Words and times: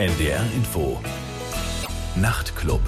NDR 0.00 0.40
Info 0.54 0.98
Nachtclub 2.16 2.80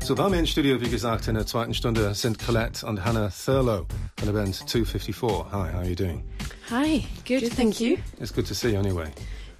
So 0.00 0.14
bei 0.14 0.26
mir 0.30 0.38
im 0.38 0.46
Studio, 0.46 0.80
wie 0.80 0.88
gesagt, 0.88 1.28
in 1.28 1.34
der 1.34 1.44
zweiten 1.44 1.74
Stunde 1.74 2.14
sind 2.14 2.38
Colette 2.38 2.86
und 2.86 3.04
Hannah 3.04 3.28
Thurlow 3.28 3.84
von 4.16 4.26
der 4.26 4.32
Band 4.32 4.54
254. 4.54 5.52
Hi, 5.52 5.70
how 5.70 5.74
are 5.74 5.86
you 5.86 5.94
doing? 5.94 6.24
Hi, 6.70 7.04
good, 7.26 7.40
Good, 7.40 7.52
thank 7.52 7.74
thank 7.76 7.80
you. 7.80 7.98
It's 8.20 8.32
good 8.32 8.46
to 8.46 8.54
see 8.54 8.70
you 8.70 8.78
anyway. 8.78 9.10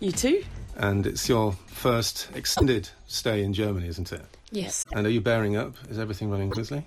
You 0.00 0.12
too? 0.12 0.42
And 0.78 1.06
it's 1.06 1.28
your 1.28 1.54
first 1.66 2.30
extended 2.34 2.88
stay 3.08 3.42
in 3.42 3.52
Germany, 3.52 3.88
isn't 3.88 4.10
it? 4.10 4.24
Yes. 4.52 4.86
And 4.94 5.06
are 5.06 5.10
you 5.10 5.20
bearing 5.20 5.58
up? 5.58 5.74
Is 5.90 5.98
everything 5.98 6.30
running 6.30 6.50
smoothly? 6.54 6.86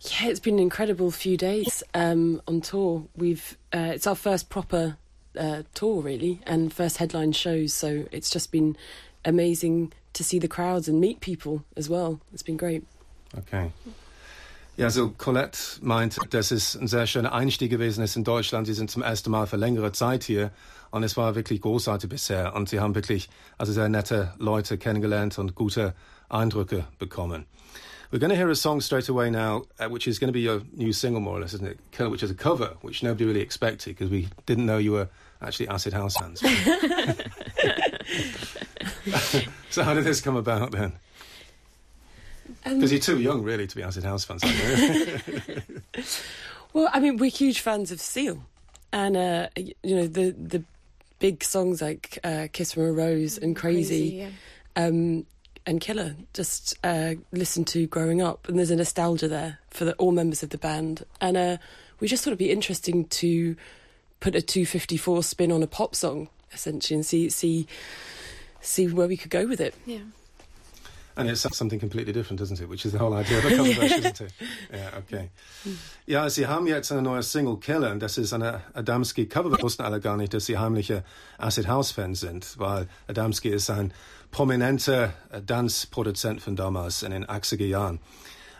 Yeah, 0.00 0.28
it's 0.28 0.40
been 0.40 0.54
an 0.54 0.60
incredible 0.60 1.10
few 1.10 1.36
days 1.36 1.82
um, 1.94 2.42
on 2.46 2.60
tour. 2.60 3.04
We've 3.16 3.56
uh, 3.72 3.92
it's 3.94 4.06
our 4.06 4.16
first 4.16 4.48
proper 4.48 4.96
uh, 5.38 5.62
tour 5.74 6.02
really, 6.02 6.40
and 6.46 6.72
first 6.72 6.98
headline 6.98 7.32
shows. 7.32 7.72
So 7.72 8.06
it's 8.10 8.30
just 8.30 8.50
been 8.50 8.76
amazing 9.24 9.92
to 10.14 10.24
see 10.24 10.38
the 10.38 10.48
crowds 10.48 10.88
and 10.88 11.00
meet 11.00 11.20
people 11.20 11.64
as 11.76 11.88
well. 11.88 12.20
It's 12.32 12.42
been 12.42 12.56
great. 12.56 12.84
Okay. 13.38 13.72
Ja, 14.76 14.88
so 14.88 15.10
Colette 15.10 15.58
meint, 15.82 16.18
dass 16.30 16.50
es 16.50 16.74
ein 16.74 16.88
sehr 16.88 17.06
schöner 17.06 17.32
Einstieg 17.32 17.70
gewesen 17.70 18.02
ist 18.02 18.16
in 18.16 18.24
Deutschland. 18.24 18.66
Sie 18.66 18.72
sind 18.72 18.90
zum 18.90 19.02
ersten 19.02 19.30
Mal 19.30 19.46
für 19.46 19.58
längere 19.58 19.92
Zeit 19.92 20.24
hier 20.24 20.50
und 20.90 21.02
es 21.02 21.16
war 21.18 21.34
wirklich 21.34 21.60
großartig 21.60 22.08
bisher. 22.08 22.54
Und 22.54 22.70
sie 22.70 22.80
haben 22.80 22.94
wirklich 22.94 23.28
also 23.58 23.72
sehr 23.72 23.90
nette 23.90 24.32
Leute 24.38 24.78
kennengelernt 24.78 25.38
und 25.38 25.54
gute 25.54 25.94
Eindrücke 26.30 26.86
bekommen. 26.98 27.44
We're 28.12 28.18
going 28.18 28.30
to 28.30 28.36
hear 28.36 28.50
a 28.50 28.54
song 28.54 28.82
straight 28.82 29.08
away 29.08 29.30
now, 29.30 29.64
uh, 29.80 29.88
which 29.88 30.06
is 30.06 30.18
going 30.18 30.28
to 30.28 30.34
be 30.34 30.42
your 30.42 30.60
new 30.74 30.92
single, 30.92 31.22
more 31.22 31.38
or 31.38 31.40
less, 31.40 31.54
isn't 31.54 31.66
it? 31.66 31.80
Which 32.10 32.22
is 32.22 32.30
a 32.30 32.34
cover, 32.34 32.76
which 32.82 33.02
nobody 33.02 33.24
really 33.24 33.40
expected 33.40 33.96
because 33.96 34.10
we 34.10 34.28
didn't 34.44 34.66
know 34.66 34.76
you 34.76 34.92
were 34.92 35.08
actually 35.40 35.68
Acid 35.68 35.94
House 35.94 36.18
fans. 36.18 36.40
so 39.70 39.82
how 39.82 39.94
did 39.94 40.04
this 40.04 40.20
come 40.20 40.36
about 40.36 40.72
then? 40.72 40.92
Um, 42.66 42.74
Because 42.74 42.92
you're 42.92 43.00
too 43.00 43.18
young, 43.18 43.42
really, 43.42 43.66
to 43.66 43.74
be 43.74 43.82
Acid 43.82 44.04
House 44.04 44.26
fans. 44.26 44.44
aren't 44.44 45.38
you? 45.38 45.62
Well, 46.74 46.88
I 46.90 47.00
mean, 47.00 47.18
we're 47.18 47.30
huge 47.30 47.60
fans 47.60 47.92
of 47.92 48.00
Seal, 48.00 48.44
and 48.94 49.14
uh, 49.14 49.48
you 49.56 49.74
know 49.84 50.06
the 50.06 50.30
the 50.30 50.64
big 51.18 51.44
songs 51.44 51.82
like 51.82 52.18
uh, 52.24 52.48
"Kiss 52.50 52.72
from 52.72 52.84
a 52.84 52.92
Rose" 52.92 53.36
and 53.36 53.54
"Crazy." 53.54 54.26
yeah. 54.76 54.76
um, 54.76 55.26
and 55.66 55.80
Killer 55.80 56.16
just 56.34 56.76
uh, 56.84 57.14
listened 57.32 57.66
to 57.68 57.86
growing 57.86 58.20
up, 58.20 58.48
and 58.48 58.58
there's 58.58 58.70
a 58.70 58.76
nostalgia 58.76 59.28
there 59.28 59.58
for 59.70 59.84
the, 59.84 59.94
all 59.94 60.12
members 60.12 60.42
of 60.42 60.50
the 60.50 60.58
band. 60.58 61.04
And 61.20 61.36
uh, 61.36 61.56
we 62.00 62.08
just 62.08 62.24
thought 62.24 62.30
it'd 62.30 62.38
be 62.38 62.50
interesting 62.50 63.06
to 63.06 63.56
put 64.20 64.34
a 64.34 64.42
254 64.42 65.22
spin 65.22 65.52
on 65.52 65.62
a 65.62 65.66
pop 65.66 65.94
song, 65.94 66.28
essentially, 66.52 66.96
and 66.96 67.06
see 67.06 67.28
see 67.28 67.66
see 68.60 68.88
where 68.88 69.08
we 69.08 69.16
could 69.16 69.30
go 69.30 69.46
with 69.46 69.60
it. 69.60 69.74
Yeah. 69.86 69.98
And 71.14 71.28
it's 71.28 71.42
something 71.56 71.78
completely 71.78 72.12
different, 72.12 72.40
isn't 72.40 72.58
it? 72.60 72.68
Which 72.68 72.86
is 72.86 72.92
the 72.92 72.98
whole 72.98 73.12
idea 73.12 73.38
of 73.38 73.44
a 73.44 73.50
cover 73.56 73.72
version, 73.74 73.98
isn't 73.98 74.20
it? 74.22 74.32
Ja, 74.72 74.98
okay. 74.98 75.30
Ja, 76.06 76.28
Sie 76.30 76.46
haben 76.46 76.66
jetzt 76.66 76.90
eine 76.90 77.02
neue 77.02 77.22
Single 77.22 77.58
Killer 77.58 77.92
und 77.92 78.00
das 78.00 78.16
ist 78.16 78.32
eine 78.32 78.62
Adamski 78.72 79.26
Cover. 79.26 79.50
Wir 79.50 79.62
wussten 79.62 79.82
alle 79.82 80.00
gar 80.00 80.16
nicht, 80.16 80.32
dass 80.32 80.46
Sie 80.46 80.56
heimliche 80.56 81.04
Acid 81.36 81.68
House 81.68 81.92
Fans 81.92 82.20
sind, 82.20 82.58
weil 82.58 82.88
Adamski 83.08 83.50
ist 83.50 83.68
ein 83.68 83.92
prominenter 84.32 85.12
äh, 85.30 85.40
Tanzproduzent 85.40 86.42
von 86.42 86.56
damals 86.56 87.04
in 87.04 87.12
den 87.12 87.24
80er 87.24 87.66
Jahren. 87.66 88.00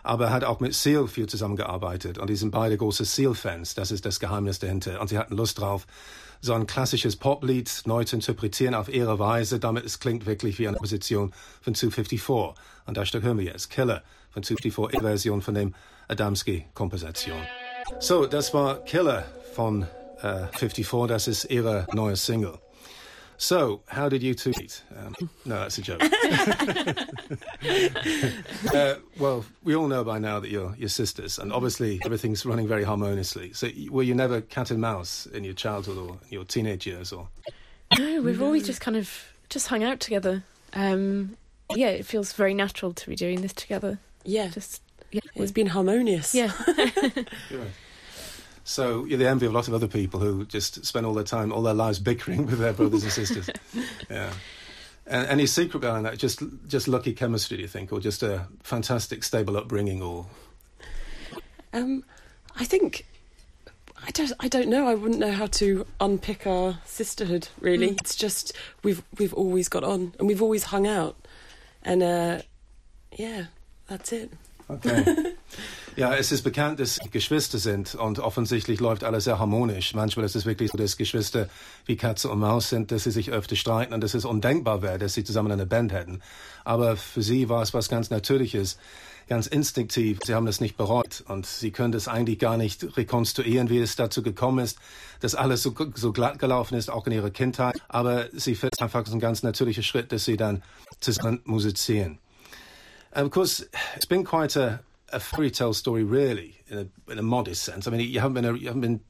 Aber 0.04 0.26
er 0.26 0.32
hat 0.32 0.44
auch 0.44 0.60
mit 0.60 0.74
Seal 0.74 1.06
viel 1.08 1.28
zusammengearbeitet 1.28 2.18
und 2.18 2.28
die 2.28 2.36
sind 2.36 2.50
beide 2.50 2.76
große 2.76 3.04
Seal-Fans. 3.04 3.74
Das 3.74 3.90
ist 3.90 4.04
das 4.04 4.20
Geheimnis 4.20 4.58
dahinter. 4.58 5.00
Und 5.00 5.08
sie 5.08 5.18
hatten 5.18 5.36
Lust 5.36 5.60
drauf, 5.60 5.86
so 6.40 6.54
ein 6.54 6.66
klassisches 6.66 7.16
Poplied 7.16 7.82
neu 7.86 8.04
zu 8.04 8.16
interpretieren 8.16 8.74
auf 8.74 8.88
ihre 8.88 9.18
Weise, 9.18 9.60
damit 9.60 9.84
es 9.84 10.00
klingt 10.00 10.26
wirklich 10.26 10.58
wie 10.58 10.66
eine 10.66 10.76
Position 10.76 11.32
von 11.60 11.74
254. 11.74 12.54
Und 12.84 12.96
das 12.96 13.08
Stück 13.08 13.22
hören 13.22 13.38
wir 13.38 13.44
jetzt. 13.44 13.70
Killer 13.70 14.02
von 14.30 14.42
254, 14.42 14.94
ihre 14.94 15.08
Version 15.08 15.40
von 15.40 15.54
dem 15.54 15.74
Adamski-Komposition. 16.08 17.40
So, 18.00 18.26
das 18.26 18.52
war 18.52 18.84
Killer 18.84 19.24
von 19.54 19.86
äh, 20.20 20.46
54, 20.52 21.06
das 21.06 21.28
ist 21.28 21.44
ihre 21.44 21.86
neue 21.92 22.16
Single. 22.16 22.58
So, 23.38 23.82
how 23.88 24.08
did 24.08 24.22
you 24.22 24.34
two 24.34 24.52
meet? 24.58 24.82
Um, 24.96 25.14
no, 25.44 25.60
that's 25.60 25.78
a 25.78 25.82
joke. 25.82 26.00
uh, 28.74 28.94
well, 29.18 29.44
we 29.64 29.74
all 29.74 29.88
know 29.88 30.04
by 30.04 30.18
now 30.18 30.38
that 30.40 30.50
you're 30.50 30.74
you're 30.78 30.88
sisters, 30.88 31.38
and 31.38 31.52
obviously 31.52 32.00
everything's 32.04 32.46
running 32.46 32.68
very 32.68 32.84
harmoniously. 32.84 33.52
So, 33.52 33.68
were 33.90 34.02
you 34.04 34.14
never 34.14 34.40
cat 34.40 34.70
and 34.70 34.80
mouse 34.80 35.26
in 35.26 35.44
your 35.44 35.54
childhood 35.54 35.98
or 35.98 36.18
your 36.30 36.44
teenage 36.44 36.86
years, 36.86 37.12
or 37.12 37.28
No, 37.98 38.22
we've 38.22 38.42
always 38.42 38.64
just 38.64 38.80
kind 38.80 38.96
of 38.96 39.32
just 39.48 39.66
hung 39.68 39.82
out 39.82 39.98
together. 40.00 40.44
Um, 40.74 41.36
yeah, 41.74 41.88
it 41.88 42.06
feels 42.06 42.32
very 42.32 42.54
natural 42.54 42.92
to 42.94 43.08
be 43.08 43.16
doing 43.16 43.42
this 43.42 43.52
together. 43.52 43.98
Yeah, 44.24 44.48
Just 44.48 44.82
yeah, 45.10 45.20
it's 45.34 45.52
been 45.52 45.66
harmonious. 45.66 46.34
yeah, 46.34 46.52
So 48.64 49.04
you're 49.06 49.18
the 49.18 49.28
envy 49.28 49.46
of 49.46 49.52
a 49.52 49.54
lot 49.54 49.66
of 49.68 49.74
other 49.74 49.88
people 49.88 50.20
who 50.20 50.44
just 50.46 50.84
spend 50.84 51.04
all 51.04 51.14
their 51.14 51.24
time, 51.24 51.52
all 51.52 51.62
their 51.62 51.74
lives 51.74 51.98
bickering 51.98 52.46
with 52.46 52.58
their 52.58 52.72
brothers 52.72 53.02
and 53.02 53.12
sisters. 53.12 53.50
yeah. 54.10 54.32
And 55.06 55.26
any 55.26 55.46
secret 55.46 55.80
behind 55.80 56.06
that? 56.06 56.16
Just 56.18 56.42
just 56.68 56.86
lucky 56.86 57.12
chemistry, 57.12 57.56
do 57.56 57.62
you 57.62 57.68
think, 57.68 57.92
or 57.92 57.98
just 58.00 58.22
a 58.22 58.46
fantastic 58.62 59.24
stable 59.24 59.56
upbringing, 59.56 60.00
or 60.00 60.26
Um, 61.72 62.04
I 62.56 62.64
think 62.64 63.04
I 64.06 64.10
don't. 64.12 64.32
I 64.38 64.46
don't 64.48 64.68
know. 64.68 64.86
I 64.86 64.94
wouldn't 64.94 65.18
know 65.20 65.32
how 65.32 65.46
to 65.46 65.86
unpick 66.00 66.46
our 66.46 66.78
sisterhood. 66.84 67.48
Really, 67.60 67.88
Mm. 67.90 68.00
it's 68.00 68.14
just 68.14 68.52
we've 68.84 69.02
we've 69.18 69.34
always 69.34 69.68
got 69.68 69.82
on, 69.84 70.14
and 70.18 70.28
we've 70.28 70.42
always 70.42 70.64
hung 70.64 70.86
out, 70.86 71.16
and 71.82 72.02
uh, 72.02 72.42
yeah, 73.16 73.46
that's 73.88 74.12
it. 74.12 74.30
Okay. 74.70 75.34
ja, 75.96 76.14
es 76.14 76.32
ist 76.32 76.42
bekannt, 76.42 76.80
dass 76.80 76.98
Geschwister 77.10 77.58
sind 77.58 77.94
und 77.94 78.18
offensichtlich 78.18 78.80
läuft 78.80 79.04
alles 79.04 79.24
sehr 79.24 79.38
harmonisch. 79.38 79.94
Manchmal 79.94 80.24
ist 80.24 80.36
es 80.36 80.46
wirklich 80.46 80.70
so, 80.70 80.78
dass 80.78 80.96
Geschwister 80.96 81.48
wie 81.86 81.96
Katze 81.96 82.30
und 82.30 82.38
Maus 82.38 82.70
sind, 82.70 82.90
dass 82.90 83.04
sie 83.04 83.10
sich 83.10 83.30
öfter 83.30 83.56
streiten 83.56 83.92
und 83.92 84.00
dass 84.02 84.14
es 84.14 84.24
undenkbar 84.24 84.82
wäre, 84.82 84.98
dass 84.98 85.14
sie 85.14 85.24
zusammen 85.24 85.52
eine 85.52 85.66
Band 85.66 85.92
hätten. 85.92 86.22
Aber 86.64 86.96
für 86.96 87.22
sie 87.22 87.48
war 87.48 87.62
es 87.62 87.74
was 87.74 87.88
ganz 87.88 88.10
Natürliches, 88.10 88.78
ganz 89.28 89.46
instinktiv. 89.46 90.20
Sie 90.24 90.34
haben 90.34 90.46
das 90.46 90.60
nicht 90.60 90.76
bereut 90.76 91.24
und 91.28 91.46
sie 91.46 91.70
können 91.70 91.92
das 91.92 92.08
eigentlich 92.08 92.38
gar 92.38 92.56
nicht 92.56 92.96
rekonstruieren, 92.96 93.68
wie 93.68 93.78
es 93.78 93.96
dazu 93.96 94.22
gekommen 94.22 94.64
ist, 94.64 94.78
dass 95.20 95.34
alles 95.34 95.62
so, 95.62 95.74
so 95.94 96.12
glatt 96.12 96.38
gelaufen 96.38 96.76
ist, 96.76 96.90
auch 96.90 97.06
in 97.06 97.12
ihrer 97.12 97.30
Kindheit. 97.30 97.76
Aber 97.88 98.28
sie 98.32 98.54
finden 98.54 98.82
einfach 98.82 99.06
so 99.06 99.14
ein 99.14 99.20
ganz 99.20 99.42
natürlicher 99.42 99.82
Schritt, 99.82 100.12
dass 100.12 100.24
sie 100.24 100.36
dann 100.36 100.62
zusammen 101.00 101.40
musizieren. 101.44 102.18
Of 103.14 103.30
course, 103.30 103.68
it's 103.94 104.06
been 104.06 104.24
quite 104.24 104.80
a, 105.12 105.20
fairy 105.20 105.50
tale 105.50 105.74
story, 105.74 106.04
really, 106.04 106.60
in 106.68 106.78
a, 106.78 107.12
in 107.12 107.18
a 107.18 107.22
modest 107.22 107.62
sense. 107.62 107.86
I 107.86 107.90
mean, 107.90 108.00
you 108.00 108.20
haven't 108.20 108.34
been 108.34 108.44
a, 108.44 108.54
you 108.54 108.66
haven't 108.66 108.80
been 108.80 109.00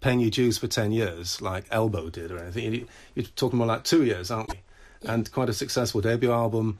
paying 0.00 0.20
your 0.20 0.30
dues 0.30 0.58
for 0.58 0.66
ten 0.66 0.92
years 0.92 1.40
like 1.40 1.64
Elbow 1.70 2.10
did 2.10 2.30
or 2.30 2.38
anything. 2.38 2.72
You, 2.72 2.86
you're 3.14 3.26
talking 3.36 3.58
more 3.58 3.66
like 3.66 3.84
two 3.84 4.04
years, 4.04 4.30
aren't 4.30 4.50
we? 4.50 4.60
And 5.08 5.30
quite 5.30 5.48
a 5.48 5.52
successful 5.52 6.00
debut 6.00 6.32
album, 6.32 6.78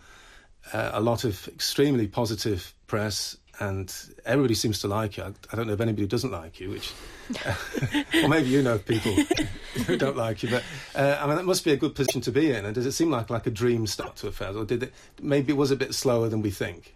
uh, 0.72 0.90
a 0.94 1.00
lot 1.00 1.24
of 1.24 1.48
extremely 1.48 2.06
positive 2.06 2.74
press, 2.86 3.36
and 3.60 3.94
everybody 4.24 4.54
seems 4.54 4.80
to 4.80 4.88
like 4.88 5.16
you. 5.16 5.24
I, 5.24 5.32
I 5.52 5.56
don't 5.56 5.66
know 5.66 5.72
if 5.72 5.80
anybody 5.80 6.02
who 6.02 6.08
doesn't 6.08 6.32
like 6.32 6.60
you, 6.60 6.70
which, 6.70 6.92
or 8.22 8.28
maybe 8.28 8.48
you 8.48 8.62
know 8.62 8.78
people 8.78 9.12
who 9.86 9.96
don't 9.96 10.16
like 10.16 10.42
you. 10.42 10.50
But 10.50 10.64
uh, 10.94 11.18
I 11.20 11.26
mean, 11.26 11.36
that 11.36 11.44
must 11.44 11.64
be 11.64 11.72
a 11.72 11.76
good 11.76 11.94
position 11.94 12.20
to 12.22 12.32
be 12.32 12.50
in. 12.50 12.64
And 12.64 12.74
does 12.74 12.86
it 12.86 12.92
seem 12.92 13.10
like 13.10 13.30
like 13.30 13.46
a 13.46 13.50
dream 13.50 13.86
start 13.86 14.16
to 14.16 14.28
affairs, 14.28 14.56
or 14.56 14.64
did 14.64 14.84
it 14.84 14.94
maybe 15.20 15.52
it 15.52 15.56
was 15.56 15.70
a 15.70 15.76
bit 15.76 15.94
slower 15.94 16.28
than 16.28 16.42
we 16.42 16.50
think? 16.50 16.95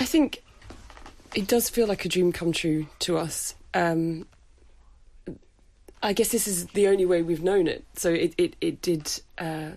I 0.00 0.06
think 0.06 0.42
it 1.34 1.46
does 1.46 1.68
feel 1.68 1.86
like 1.86 2.04
a 2.04 2.08
dream 2.08 2.32
come 2.32 2.52
true 2.52 2.86
to 3.00 3.18
us. 3.18 3.54
Um, 3.74 4.26
I 6.02 6.14
guess 6.14 6.30
this 6.30 6.48
is 6.48 6.66
the 6.68 6.88
only 6.88 7.04
way 7.04 7.20
we've 7.20 7.42
known 7.42 7.68
it. 7.68 7.84
So 7.94 8.10
it 8.10 8.34
it 8.38 8.56
it 8.60 8.82
did. 8.82 9.20
Uh, 9.38 9.72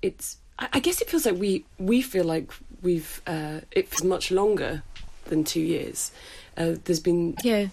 it's. 0.00 0.38
I 0.58 0.68
I 0.72 0.80
guess 0.80 1.02
it 1.02 1.10
feels 1.10 1.26
like 1.26 1.36
we 1.36 1.66
we 1.78 2.00
feel 2.00 2.24
like 2.24 2.50
we've. 2.82 3.20
Uh, 3.26 3.60
it 3.70 3.88
feels 3.88 4.04
much 4.04 4.30
longer 4.30 4.82
than 5.26 5.44
two 5.44 5.60
years. 5.60 6.10
Uh, 6.56 6.76
there's 6.84 7.00
been 7.00 7.36
yeah. 7.44 7.66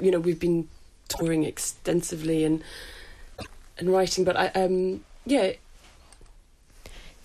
you 0.00 0.12
know 0.12 0.20
we've 0.20 0.38
been 0.38 0.68
touring 1.08 1.42
extensively 1.42 2.44
and 2.44 2.62
and 3.76 3.90
writing, 3.90 4.24
but 4.24 4.36
I 4.36 4.46
um 4.48 5.04
yeah 5.26 5.52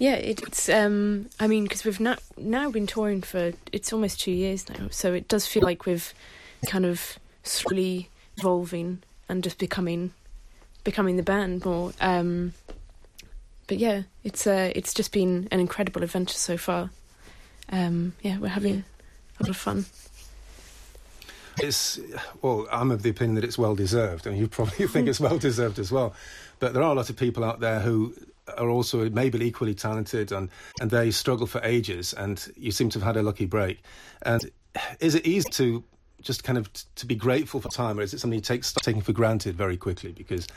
Yeah, 0.03 0.15
it, 0.15 0.41
it's. 0.41 0.67
Um, 0.67 1.29
I 1.39 1.47
mean, 1.47 1.63
because 1.63 1.85
we've 1.85 2.01
now 2.01 2.17
now 2.35 2.69
been 2.69 2.87
touring 2.87 3.21
for 3.21 3.53
it's 3.71 3.93
almost 3.93 4.19
two 4.19 4.33
years 4.33 4.67
now, 4.67 4.89
so 4.91 5.13
it 5.13 5.29
does 5.29 5.47
feel 5.47 5.63
like 5.63 5.85
we've 5.85 6.13
kind 6.67 6.85
of 6.85 7.17
slowly 7.43 8.09
evolving 8.35 9.01
and 9.29 9.41
just 9.41 9.57
becoming 9.57 10.11
becoming 10.83 11.15
the 11.15 11.23
band 11.23 11.63
more. 11.63 11.93
Um, 12.01 12.51
but 13.67 13.77
yeah, 13.77 14.01
it's 14.25 14.45
uh, 14.45 14.73
it's 14.75 14.93
just 14.93 15.13
been 15.13 15.47
an 15.51 15.61
incredible 15.61 16.03
adventure 16.03 16.37
so 16.37 16.57
far. 16.57 16.89
Um, 17.69 18.11
yeah, 18.21 18.39
we're 18.39 18.49
having 18.49 18.83
a 19.39 19.43
lot 19.43 19.49
of 19.49 19.55
fun. 19.55 19.85
It's 21.61 21.97
well, 22.41 22.67
I'm 22.69 22.91
of 22.91 23.03
the 23.03 23.09
opinion 23.09 23.35
that 23.35 23.45
it's 23.45 23.57
well 23.57 23.73
deserved, 23.73 24.27
and 24.27 24.37
you 24.37 24.49
probably 24.49 24.85
think 24.89 25.07
it's 25.07 25.21
well 25.21 25.37
deserved 25.37 25.79
as 25.79 25.93
well. 25.93 26.13
But 26.59 26.73
there 26.73 26.83
are 26.83 26.91
a 26.91 26.95
lot 26.95 27.09
of 27.09 27.15
people 27.15 27.45
out 27.45 27.61
there 27.61 27.79
who 27.79 28.13
are 28.57 28.69
also 28.69 29.09
maybe 29.09 29.43
equally 29.45 29.73
talented, 29.73 30.31
and 30.31 30.49
and 30.81 30.91
they 30.91 31.11
struggle 31.11 31.47
for 31.47 31.61
ages, 31.63 32.13
and 32.13 32.51
you 32.55 32.71
seem 32.71 32.89
to 32.89 32.99
have 32.99 33.05
had 33.05 33.17
a 33.17 33.23
lucky 33.23 33.45
break. 33.45 33.83
And 34.21 34.49
is 34.99 35.15
it 35.15 35.25
easy 35.25 35.49
to 35.51 35.83
just 36.21 36.43
kind 36.43 36.57
of 36.57 36.71
t- 36.73 36.83
to 36.95 37.05
be 37.05 37.15
grateful 37.15 37.59
for 37.59 37.69
time, 37.69 37.99
or 37.99 38.01
is 38.01 38.13
it 38.13 38.19
something 38.19 38.37
you 38.37 38.41
take 38.41 38.63
taking 38.81 39.01
for 39.01 39.13
granted 39.13 39.55
very 39.55 39.77
quickly 39.77 40.11
because 40.11 40.47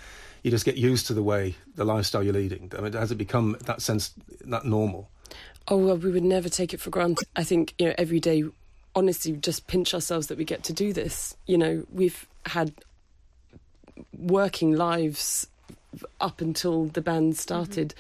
you 0.43 0.51
just 0.51 0.65
get 0.65 0.77
used 0.77 1.07
to 1.09 1.15
the 1.15 1.23
way 1.23 1.57
the 1.75 1.85
lifestyle 1.85 2.23
you're 2.23 2.33
leading? 2.33 2.73
I 2.77 2.81
mean, 2.81 2.93
has 2.93 3.11
it 3.11 3.17
become 3.17 3.57
that 3.65 3.83
sense 3.83 4.15
that 4.45 4.65
normal? 4.65 5.11
Oh 5.69 5.77
well, 5.77 5.97
we 5.97 6.11
would 6.11 6.25
never 6.25 6.49
take 6.49 6.73
it 6.73 6.81
for 6.81 6.91
granted. 6.91 7.27
I 7.35 7.45
think 7.45 7.75
you 7.79 7.87
know 7.87 7.95
every 7.99 8.21
day, 8.21 8.45
honestly, 8.95 9.33
just 9.33 9.67
pinch 9.67 9.95
ourselves 9.95 10.29
that 10.29 10.39
we 10.39 10.45
get 10.45 10.63
to 10.65 10.73
do 10.73 10.93
this. 10.93 11.37
You 11.47 11.59
know, 11.59 11.85
we've 11.93 12.27
had 12.47 12.73
working 14.17 14.73
lives 14.73 15.49
up 16.21 16.41
until 16.41 16.87
the 16.87 17.01
band 17.01 17.37
started, 17.37 17.95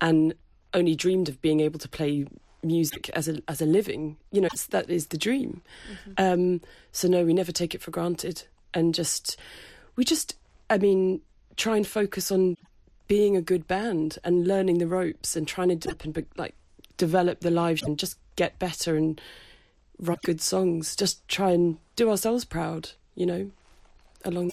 and 0.00 0.34
only 0.74 0.94
dreamed 0.94 1.28
of 1.28 1.40
being 1.40 1.60
able 1.60 1.78
to 1.78 1.88
play 1.88 2.26
music 2.62 3.08
as 3.10 3.28
a 3.28 3.40
as 3.48 3.60
a 3.60 3.66
living. 3.66 4.16
You 4.32 4.42
know, 4.42 4.48
that 4.70 4.90
is 4.90 5.08
the 5.08 5.18
dream. 5.18 5.62
Um, 6.18 6.60
so 6.92 7.08
no, 7.08 7.24
we 7.24 7.32
never 7.34 7.52
take 7.52 7.74
it 7.74 7.82
for 7.82 7.90
granted, 7.90 8.44
and 8.74 8.94
just 8.94 9.38
we 9.96 10.04
just, 10.04 10.36
I 10.68 10.78
mean, 10.78 11.20
try 11.56 11.76
and 11.76 11.86
focus 11.86 12.30
on 12.30 12.56
being 13.08 13.36
a 13.36 13.42
good 13.42 13.66
band 13.66 14.18
and 14.24 14.46
learning 14.46 14.78
the 14.78 14.86
ropes 14.86 15.36
and 15.36 15.46
trying 15.46 15.68
to 15.68 15.76
develop 15.76 16.04
and 16.04 16.14
be, 16.14 16.26
like 16.36 16.54
develop 16.96 17.40
the 17.40 17.50
lives 17.50 17.82
and 17.82 17.98
just 17.98 18.18
get 18.36 18.58
better 18.58 18.96
and 18.96 19.20
write 19.98 20.22
good 20.22 20.40
songs. 20.40 20.96
Just 20.96 21.26
try 21.28 21.50
and 21.52 21.78
do 21.94 22.10
ourselves 22.10 22.44
proud. 22.44 22.90
You 23.14 23.26
know, 23.26 23.50
along. 24.24 24.52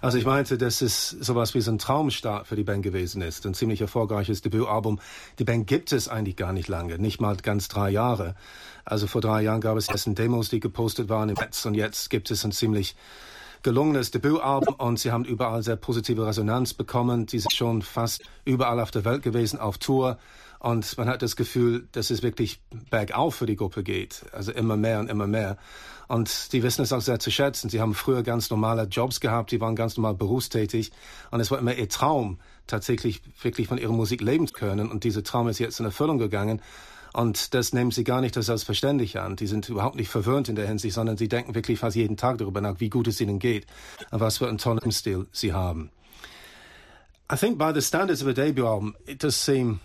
Also 0.00 0.18
ich 0.18 0.26
meinte, 0.26 0.58
dass 0.58 0.82
es 0.82 1.10
sowas 1.10 1.54
wie 1.54 1.60
so 1.60 1.70
ein 1.70 1.78
Traumstart 1.78 2.46
für 2.46 2.56
die 2.56 2.64
Band 2.64 2.82
gewesen 2.82 3.22
ist. 3.22 3.46
Ein 3.46 3.54
ziemlich 3.54 3.80
erfolgreiches 3.80 4.42
Debütalbum. 4.42 5.00
Die 5.38 5.44
Band 5.44 5.66
gibt 5.66 5.92
es 5.92 6.08
eigentlich 6.08 6.36
gar 6.36 6.52
nicht 6.52 6.68
lange, 6.68 6.98
nicht 6.98 7.20
mal 7.20 7.36
ganz 7.36 7.68
drei 7.68 7.90
Jahre. 7.90 8.34
Also 8.84 9.06
vor 9.06 9.20
drei 9.20 9.42
Jahren 9.42 9.60
gab 9.60 9.76
es 9.76 9.88
erst 9.88 10.06
Demos, 10.18 10.50
die 10.50 10.60
gepostet 10.60 11.08
waren 11.08 11.30
im 11.30 11.36
Netz 11.36 11.64
und 11.64 11.74
jetzt 11.74 12.10
gibt 12.10 12.30
es 12.30 12.44
ein 12.44 12.52
ziemlich 12.52 12.96
gelungenes 13.62 14.10
Debütalbum 14.10 14.74
und 14.74 14.98
sie 14.98 15.10
haben 15.10 15.24
überall 15.24 15.62
sehr 15.62 15.76
positive 15.76 16.26
Resonanz 16.26 16.74
bekommen. 16.74 17.26
Die 17.26 17.38
sind 17.38 17.52
schon 17.52 17.82
fast 17.82 18.22
überall 18.44 18.78
auf 18.78 18.90
der 18.90 19.04
Welt 19.04 19.22
gewesen, 19.22 19.58
auf 19.58 19.78
Tour. 19.78 20.18
Und 20.58 20.96
man 20.96 21.08
hat 21.08 21.22
das 21.22 21.36
Gefühl, 21.36 21.88
dass 21.92 22.10
es 22.10 22.22
wirklich 22.22 22.60
bergauf 22.88 23.34
für 23.34 23.46
die 23.46 23.56
Gruppe 23.56 23.82
geht. 23.82 24.24
Also 24.32 24.52
immer 24.52 24.76
mehr 24.76 25.00
und 25.00 25.10
immer 25.10 25.26
mehr. 25.26 25.58
Und 26.08 26.52
die 26.52 26.62
wissen 26.62 26.82
es 26.82 26.92
auch 26.92 27.00
sehr 27.00 27.18
zu 27.18 27.30
schätzen. 27.30 27.70
Sie 27.70 27.80
haben 27.80 27.94
früher 27.94 28.22
ganz 28.22 28.50
normale 28.50 28.84
Jobs 28.84 29.20
gehabt, 29.20 29.50
die 29.52 29.60
waren 29.60 29.76
ganz 29.76 29.96
normal 29.96 30.14
berufstätig. 30.14 30.92
Und 31.30 31.40
es 31.40 31.50
war 31.50 31.58
immer 31.58 31.74
ihr 31.74 31.88
Traum, 31.88 32.38
tatsächlich 32.66 33.22
wirklich 33.42 33.68
von 33.68 33.78
ihrer 33.78 33.92
Musik 33.92 34.20
leben 34.20 34.46
zu 34.46 34.54
können. 34.54 34.90
Und 34.90 35.04
dieser 35.04 35.22
Traum 35.22 35.48
ist 35.48 35.58
jetzt 35.58 35.80
in 35.80 35.86
Erfüllung 35.86 36.18
gegangen. 36.18 36.60
Und 37.12 37.54
das 37.54 37.72
nehmen 37.72 37.92
sie 37.92 38.02
gar 38.02 38.20
nicht 38.20 38.36
als 38.36 38.46
selbstverständlich 38.46 39.20
an. 39.20 39.36
Die 39.36 39.46
sind 39.46 39.68
überhaupt 39.68 39.94
nicht 39.94 40.08
verwöhnt 40.08 40.48
in 40.48 40.56
der 40.56 40.66
Hinsicht, 40.66 40.94
sondern 40.94 41.16
sie 41.16 41.28
denken 41.28 41.54
wirklich 41.54 41.78
fast 41.78 41.94
jeden 41.94 42.16
Tag 42.16 42.38
darüber 42.38 42.60
nach, 42.60 42.80
wie 42.80 42.90
gut 42.90 43.06
es 43.06 43.20
ihnen 43.20 43.38
geht 43.38 43.66
und 44.10 44.18
was 44.20 44.38
für 44.38 44.48
einen 44.48 44.58
tollen 44.58 44.90
Stil 44.90 45.26
sie 45.30 45.52
haben. 45.52 45.90
I 47.32 47.36
think 47.36 47.56
by 47.56 47.72
the 47.72 47.80
standards 47.80 48.20
of 48.20 48.28
a 48.28 48.32
debut 48.32 48.66
album, 48.66 48.94
it 49.06 49.22
does 49.22 49.42
seem 49.42 49.80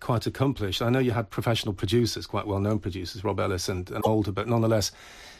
quite 0.00 0.26
accomplished. 0.26 0.82
I 0.82 0.90
know 0.90 0.98
you 0.98 1.12
had 1.12 1.30
professional 1.30 1.74
producers, 1.74 2.26
quite 2.26 2.46
well 2.46 2.60
known 2.60 2.78
producers, 2.78 3.24
Rob 3.24 3.40
Ellis 3.40 3.68
and, 3.68 3.90
and 3.90 4.02
older, 4.06 4.32
but 4.32 4.48
nonetheless, 4.48 4.92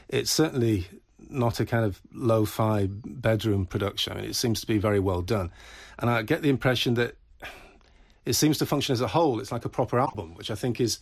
it's 0.08 0.30
certainly 0.30 0.86
not 1.30 1.60
a 1.60 1.66
kind 1.66 1.84
of 1.84 2.00
lo 2.12 2.44
fi 2.44 2.86
bedroom 2.86 3.66
production. 3.66 4.12
I 4.12 4.20
mean, 4.20 4.30
it 4.30 4.36
seems 4.36 4.60
to 4.60 4.66
be 4.66 4.78
very 4.78 5.00
well 5.00 5.22
done. 5.22 5.50
And 5.98 6.10
I 6.10 6.22
get 6.22 6.42
the 6.42 6.48
impression 6.48 6.94
that 6.94 7.16
it 8.24 8.34
seems 8.34 8.58
to 8.58 8.66
function 8.66 8.92
as 8.92 9.00
a 9.00 9.08
whole. 9.08 9.40
It's 9.40 9.52
like 9.52 9.64
a 9.64 9.68
proper 9.68 9.98
album, 9.98 10.34
which 10.34 10.50
I 10.50 10.54
think 10.54 10.80
is. 10.80 10.98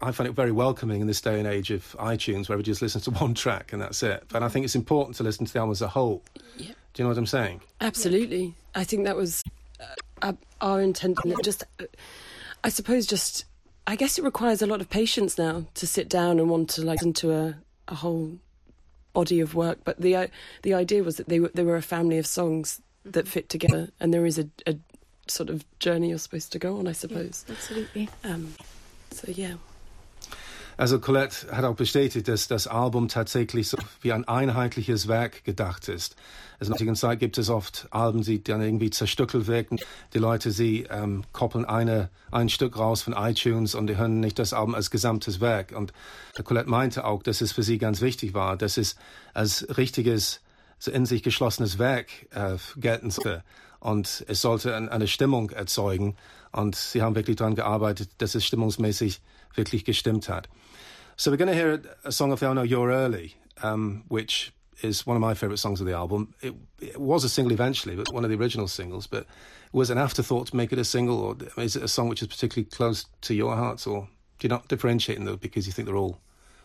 I 0.00 0.12
find 0.12 0.28
it 0.28 0.34
very 0.34 0.52
welcoming 0.52 1.00
in 1.00 1.08
this 1.08 1.20
day 1.20 1.38
and 1.38 1.48
age 1.48 1.72
of 1.72 1.96
iTunes, 1.98 2.48
where 2.48 2.54
everybody 2.54 2.70
just 2.70 2.82
listens 2.82 3.04
to 3.04 3.10
one 3.10 3.34
track 3.34 3.72
and 3.72 3.82
that's 3.82 4.02
it. 4.04 4.24
But 4.28 4.42
I 4.42 4.48
think 4.48 4.64
it's 4.64 4.76
important 4.76 5.16
to 5.16 5.24
listen 5.24 5.46
to 5.46 5.52
the 5.52 5.58
album 5.58 5.72
as 5.72 5.82
a 5.82 5.88
whole. 5.88 6.22
Yeah. 6.56 6.66
Do 6.92 7.02
you 7.02 7.04
know 7.04 7.08
what 7.08 7.18
I'm 7.18 7.26
saying? 7.26 7.60
Absolutely. 7.80 8.54
I 8.76 8.84
think 8.84 9.04
that 9.04 9.16
was 9.16 9.42
uh, 10.22 10.32
our 10.60 10.80
intent. 10.80 11.18
And 11.24 11.32
it 11.32 11.42
just, 11.42 11.64
uh, 11.80 11.86
I 12.64 12.70
suppose, 12.70 13.06
just, 13.06 13.44
I 13.86 13.94
guess 13.94 14.18
it 14.18 14.24
requires 14.24 14.62
a 14.62 14.66
lot 14.66 14.80
of 14.80 14.88
patience 14.88 15.36
now 15.36 15.66
to 15.74 15.86
sit 15.86 16.08
down 16.08 16.40
and 16.40 16.48
want 16.48 16.70
to 16.70 16.82
like 16.82 16.96
listen 16.96 17.12
to 17.12 17.32
a, 17.32 17.54
a 17.88 17.94
whole 17.94 18.38
body 19.12 19.40
of 19.40 19.54
work. 19.54 19.78
But 19.84 20.00
the 20.00 20.16
uh, 20.16 20.26
the 20.62 20.74
idea 20.74 21.04
was 21.04 21.16
that 21.16 21.28
they 21.28 21.40
were 21.40 21.50
they 21.54 21.62
were 21.62 21.76
a 21.76 21.82
family 21.82 22.18
of 22.18 22.26
songs 22.26 22.80
that 23.04 23.28
fit 23.28 23.50
together, 23.50 23.90
and 24.00 24.14
there 24.14 24.24
is 24.24 24.38
a, 24.38 24.48
a 24.66 24.76
sort 25.28 25.50
of 25.50 25.64
journey 25.78 26.08
you're 26.08 26.18
supposed 26.18 26.52
to 26.52 26.58
go 26.58 26.78
on, 26.78 26.88
I 26.88 26.92
suppose. 26.92 27.44
Absolutely. 27.48 28.08
Um, 28.24 28.54
so 29.10 29.30
yeah. 29.30 29.54
Also 30.76 30.98
Colette 30.98 31.48
hat 31.50 31.64
auch 31.64 31.76
bestätigt, 31.76 32.28
dass 32.28 32.48
das 32.48 32.66
Album 32.66 33.08
tatsächlich 33.08 33.68
so 33.68 33.78
wie 34.00 34.12
ein 34.12 34.26
einheitliches 34.26 35.08
Werk 35.08 35.44
gedacht 35.44 35.88
ist. 35.88 36.16
Also 36.58 36.70
in 36.70 36.72
der 36.72 36.74
heutigen 36.74 36.96
Zeit 36.96 37.20
gibt 37.20 37.38
es 37.38 37.48
oft 37.48 37.88
Alben, 37.90 38.22
die 38.22 38.42
dann 38.42 38.62
irgendwie 38.62 38.90
zerstückelt 38.90 39.46
wirken. 39.46 39.78
Die 40.12 40.18
Leute, 40.18 40.50
sie 40.50 40.86
ähm, 40.90 41.24
koppeln 41.32 41.64
eine, 41.64 42.10
ein 42.30 42.48
Stück 42.48 42.78
raus 42.78 43.02
von 43.02 43.12
iTunes 43.12 43.74
und 43.74 43.86
die 43.86 43.96
hören 43.96 44.20
nicht 44.20 44.38
das 44.38 44.52
Album 44.52 44.74
als 44.74 44.90
gesamtes 44.90 45.40
Werk. 45.40 45.72
Und 45.72 45.92
Colette 46.42 46.68
meinte 46.68 47.04
auch, 47.04 47.22
dass 47.22 47.40
es 47.40 47.52
für 47.52 47.62
sie 47.62 47.78
ganz 47.78 48.00
wichtig 48.00 48.34
war, 48.34 48.56
dass 48.56 48.76
es 48.76 48.96
als 49.32 49.76
richtiges, 49.76 50.40
so 50.78 50.90
in 50.90 51.06
sich 51.06 51.22
geschlossenes 51.22 51.78
Werk 51.78 52.08
äh, 52.30 52.56
gelten 52.76 53.10
sollte. 53.10 53.44
Und 53.80 54.24
es 54.28 54.40
sollte 54.40 54.74
ein, 54.74 54.88
eine 54.88 55.06
Stimmung 55.06 55.50
erzeugen. 55.50 56.16
Und 56.52 56.76
sie 56.76 57.02
haben 57.02 57.14
wirklich 57.16 57.36
daran 57.36 57.54
gearbeitet, 57.54 58.10
dass 58.18 58.34
es 58.34 58.44
stimmungsmäßig 58.44 59.20
wirklich 59.54 59.84
gestimmt 59.84 60.28
hat. 60.28 60.48
So 61.16 61.30
we're 61.30 61.36
going 61.36 61.48
to 61.48 61.54
hear 61.54 61.80
a 62.04 62.12
song 62.12 62.32
of 62.32 62.40
the 62.40 62.46
album, 62.46 62.66
You're 62.66 62.90
Early, 62.90 63.34
um, 63.62 64.04
which 64.08 64.52
is 64.82 65.06
one 65.06 65.16
of 65.16 65.20
my 65.20 65.34
favourite 65.34 65.58
songs 65.58 65.80
of 65.80 65.86
the 65.86 65.92
album. 65.92 66.34
It, 66.40 66.54
it, 66.80 67.00
was 67.00 67.24
a 67.24 67.28
single 67.28 67.52
eventually, 67.52 67.94
but 67.94 68.12
one 68.12 68.24
of 68.24 68.30
the 68.30 68.36
original 68.36 68.68
singles. 68.68 69.06
But 69.06 69.22
it 69.22 69.26
was 69.72 69.90
an 69.90 69.98
afterthought 69.98 70.48
to 70.48 70.56
make 70.56 70.72
it 70.72 70.78
a 70.78 70.84
single, 70.84 71.20
or 71.20 71.36
is 71.62 71.76
it 71.76 71.82
a 71.82 71.88
song 71.88 72.08
which 72.08 72.22
is 72.22 72.28
particularly 72.28 72.68
close 72.68 73.06
to 73.22 73.34
your 73.34 73.54
hearts, 73.54 73.86
or 73.86 74.08
do 74.38 74.46
you 74.46 74.48
not 74.48 74.68
differentiate 74.68 75.22
them 75.24 75.36
because 75.36 75.66
you 75.66 75.72
think 75.72 75.86
they're 75.86 75.96
all 75.96 76.18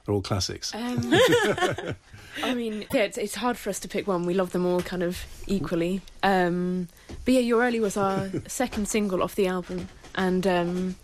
they're 0.05 0.15
all 0.15 0.21
classics? 0.21 0.73
Um, 0.73 1.13
I 2.43 2.53
mean, 2.55 2.85
yeah, 2.91 3.01
it's, 3.01 3.17
it's 3.17 3.35
hard 3.35 3.57
for 3.57 3.69
us 3.69 3.79
to 3.81 3.87
pick 3.87 4.07
one. 4.07 4.25
We 4.25 4.33
love 4.33 4.51
them 4.51 4.65
all 4.65 4.81
kind 4.81 5.03
of 5.03 5.23
equally. 5.47 6.01
Um, 6.23 6.87
but 7.25 7.33
yeah, 7.33 7.41
You're 7.41 7.61
Early 7.61 7.79
was 7.79 7.97
our 7.97 8.29
second 8.47 8.87
single 8.87 9.21
off 9.21 9.35
the 9.35 9.47
album, 9.47 9.89
and 10.15 10.47
um, 10.47 10.95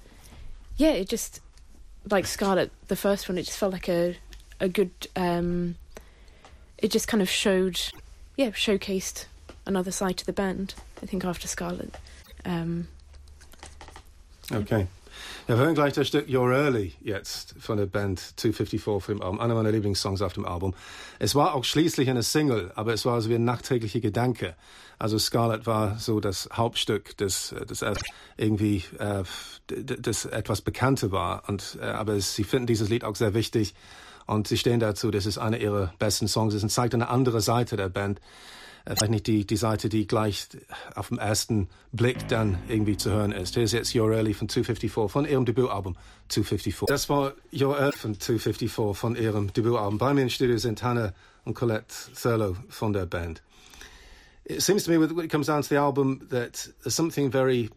yeah, 0.78 0.92
it 0.92 1.10
just 1.10 1.42
like 2.10 2.26
Scarlet, 2.28 2.72
the 2.88 2.96
first 2.96 3.28
one, 3.30 3.38
it 3.38 3.44
just 3.44 3.58
felt 3.58 3.74
like 3.74 3.90
a 3.90 4.16
a 4.60 4.70
good. 4.70 4.92
Um, 5.16 5.76
it 6.78 6.92
just 6.92 7.08
kind 7.08 7.22
of 7.22 7.30
showed, 7.30 7.80
yeah, 8.36 8.50
showcased 8.50 9.26
another 9.66 9.92
side 9.92 10.18
to 10.18 10.26
the 10.26 10.34
band. 10.34 10.76
I 11.02 11.06
think 11.06 11.24
after 11.26 11.48
Scarlet. 11.48 11.96
Um, 12.44 12.88
Okay. 14.52 14.88
Ja, 15.48 15.58
wir 15.58 15.66
hören 15.66 15.76
gleich 15.76 15.94
das 15.94 16.08
Stück 16.08 16.28
You're 16.28 16.54
Early 16.54 16.94
jetzt 17.02 17.56
von 17.60 17.78
der 17.78 17.86
Band 17.86 18.20
254 18.20 18.82
für 18.82 19.14
dem 19.14 19.22
Album. 19.22 19.40
Einer 19.40 19.54
meiner 19.54 19.72
Lieblingssongs 19.72 20.22
auf 20.22 20.34
dem 20.34 20.46
Album. 20.46 20.74
Es 21.20 21.36
war 21.36 21.54
auch 21.54 21.64
schließlich 21.64 22.10
eine 22.10 22.24
Single, 22.24 22.72
aber 22.76 22.94
es 22.94 23.06
war 23.06 23.22
so 23.22 23.30
wie 23.30 23.36
ein 23.36 23.46
nachträglicher 23.46 24.00
Gedanke. 24.00 24.56
Also 24.98 25.20
Scarlet 25.20 25.68
war 25.68 26.00
so 26.00 26.20
das 26.20 26.50
Hauptstück, 26.54 27.18
das, 27.18 27.54
das 27.68 27.86
irgendwie 28.38 28.84
äh, 28.98 29.24
das 29.68 30.26
etwas 30.26 30.62
bekannter 30.62 31.12
war. 31.12 31.48
Und, 31.48 31.78
äh, 31.82 31.86
aber 31.86 32.20
sie 32.20 32.44
finden 32.44 32.68
dieses 32.68 32.90
Lied 32.90 33.04
auch 33.04 33.16
sehr 33.16 33.34
wichtig 33.34 33.76
und 34.26 34.48
sie 34.48 34.58
stehen 34.58 34.80
dazu, 34.80 35.12
dass 35.12 35.26
es 35.26 35.38
einer 35.38 35.60
ihrer 35.60 35.94
besten 36.00 36.28
Songs 36.28 36.54
ist 36.54 36.64
und 36.64 36.70
zeigt 36.70 36.94
eine 36.94 37.10
andere 37.10 37.42
Seite 37.42 37.78
der 37.78 37.90
Band. 37.90 38.20
Vielleicht 38.86 39.12
nicht 39.12 39.28
die, 39.28 39.46
die 39.46 39.58
Seite, 39.58 39.90
die 39.90 40.08
gleich 40.08 40.48
auf 40.94 41.10
den 41.10 41.18
ersten 41.18 41.70
Blick 41.92 42.28
dann 42.28 42.60
irgendwie 42.68 42.98
zu 42.98 43.12
hören 43.12 43.32
ist. 43.32 43.56
Hier 43.56 43.64
ist 43.64 43.72
jetzt 43.72 43.96
Your 43.96 44.12
Early 44.12 44.34
von 44.34 44.48
254 44.48 45.12
von 45.12 45.26
ihrem 45.26 45.46
Debütalbum 45.46 45.96
254. 46.30 46.86
Das 46.88 47.10
war 47.10 47.34
Your 47.52 47.78
Early 47.78 47.98
von 47.98 48.20
254 48.20 48.72
von 48.98 49.16
ihrem 49.16 49.52
Debütalbum. 49.52 49.98
Bei 49.98 50.14
mir 50.14 50.22
im 50.22 50.30
Studio 50.30 50.58
sind 50.58 50.84
Hannah 50.84 51.14
und 51.46 51.56
Colette 51.56 51.94
Thurlow 52.22 52.56
von 52.70 52.94
der 52.94 53.06
Band. 53.06 53.42
It 54.48 54.62
seems 54.62 54.84
to 54.84 54.92
me 54.92 55.00
when 55.00 55.26
it 55.26 55.32
comes 55.32 55.48
down 55.48 55.64
to 55.64 55.70
the 55.70 55.78
album 55.78 56.22
that 56.30 56.72
there's 56.84 56.96
something 56.96 57.32
very 57.32 57.72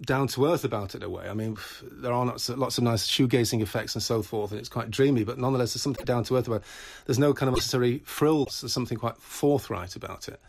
down 0.00 0.28
to 0.28 0.46
earth 0.46 0.64
about 0.64 0.94
it 0.94 0.98
in 0.98 1.02
a 1.04 1.08
way. 1.08 1.28
I 1.28 1.34
mean, 1.34 1.56
there 1.90 2.12
are 2.12 2.26
lots 2.26 2.48
of, 2.48 2.58
lots 2.58 2.76
of 2.78 2.84
nice 2.84 3.06
shoegazing 3.06 3.62
effects 3.62 3.94
and 3.94 4.02
so 4.02 4.22
forth, 4.22 4.50
and 4.50 4.60
it's 4.60 4.68
quite 4.68 4.90
dreamy, 4.90 5.24
but 5.24 5.38
nonetheless, 5.38 5.72
there's 5.74 5.82
something 5.82 6.04
down 6.04 6.24
to 6.24 6.36
earth 6.36 6.46
about 6.46 6.60
it. 6.62 6.66
There's 7.06 7.18
no 7.18 7.32
kind 7.32 7.48
of 7.48 7.54
necessary 7.54 8.02
frills, 8.04 8.60
there's 8.60 8.72
something 8.72 8.98
quite 8.98 9.16
forthright 9.16 9.96
about 9.96 10.28
it. 10.28 10.40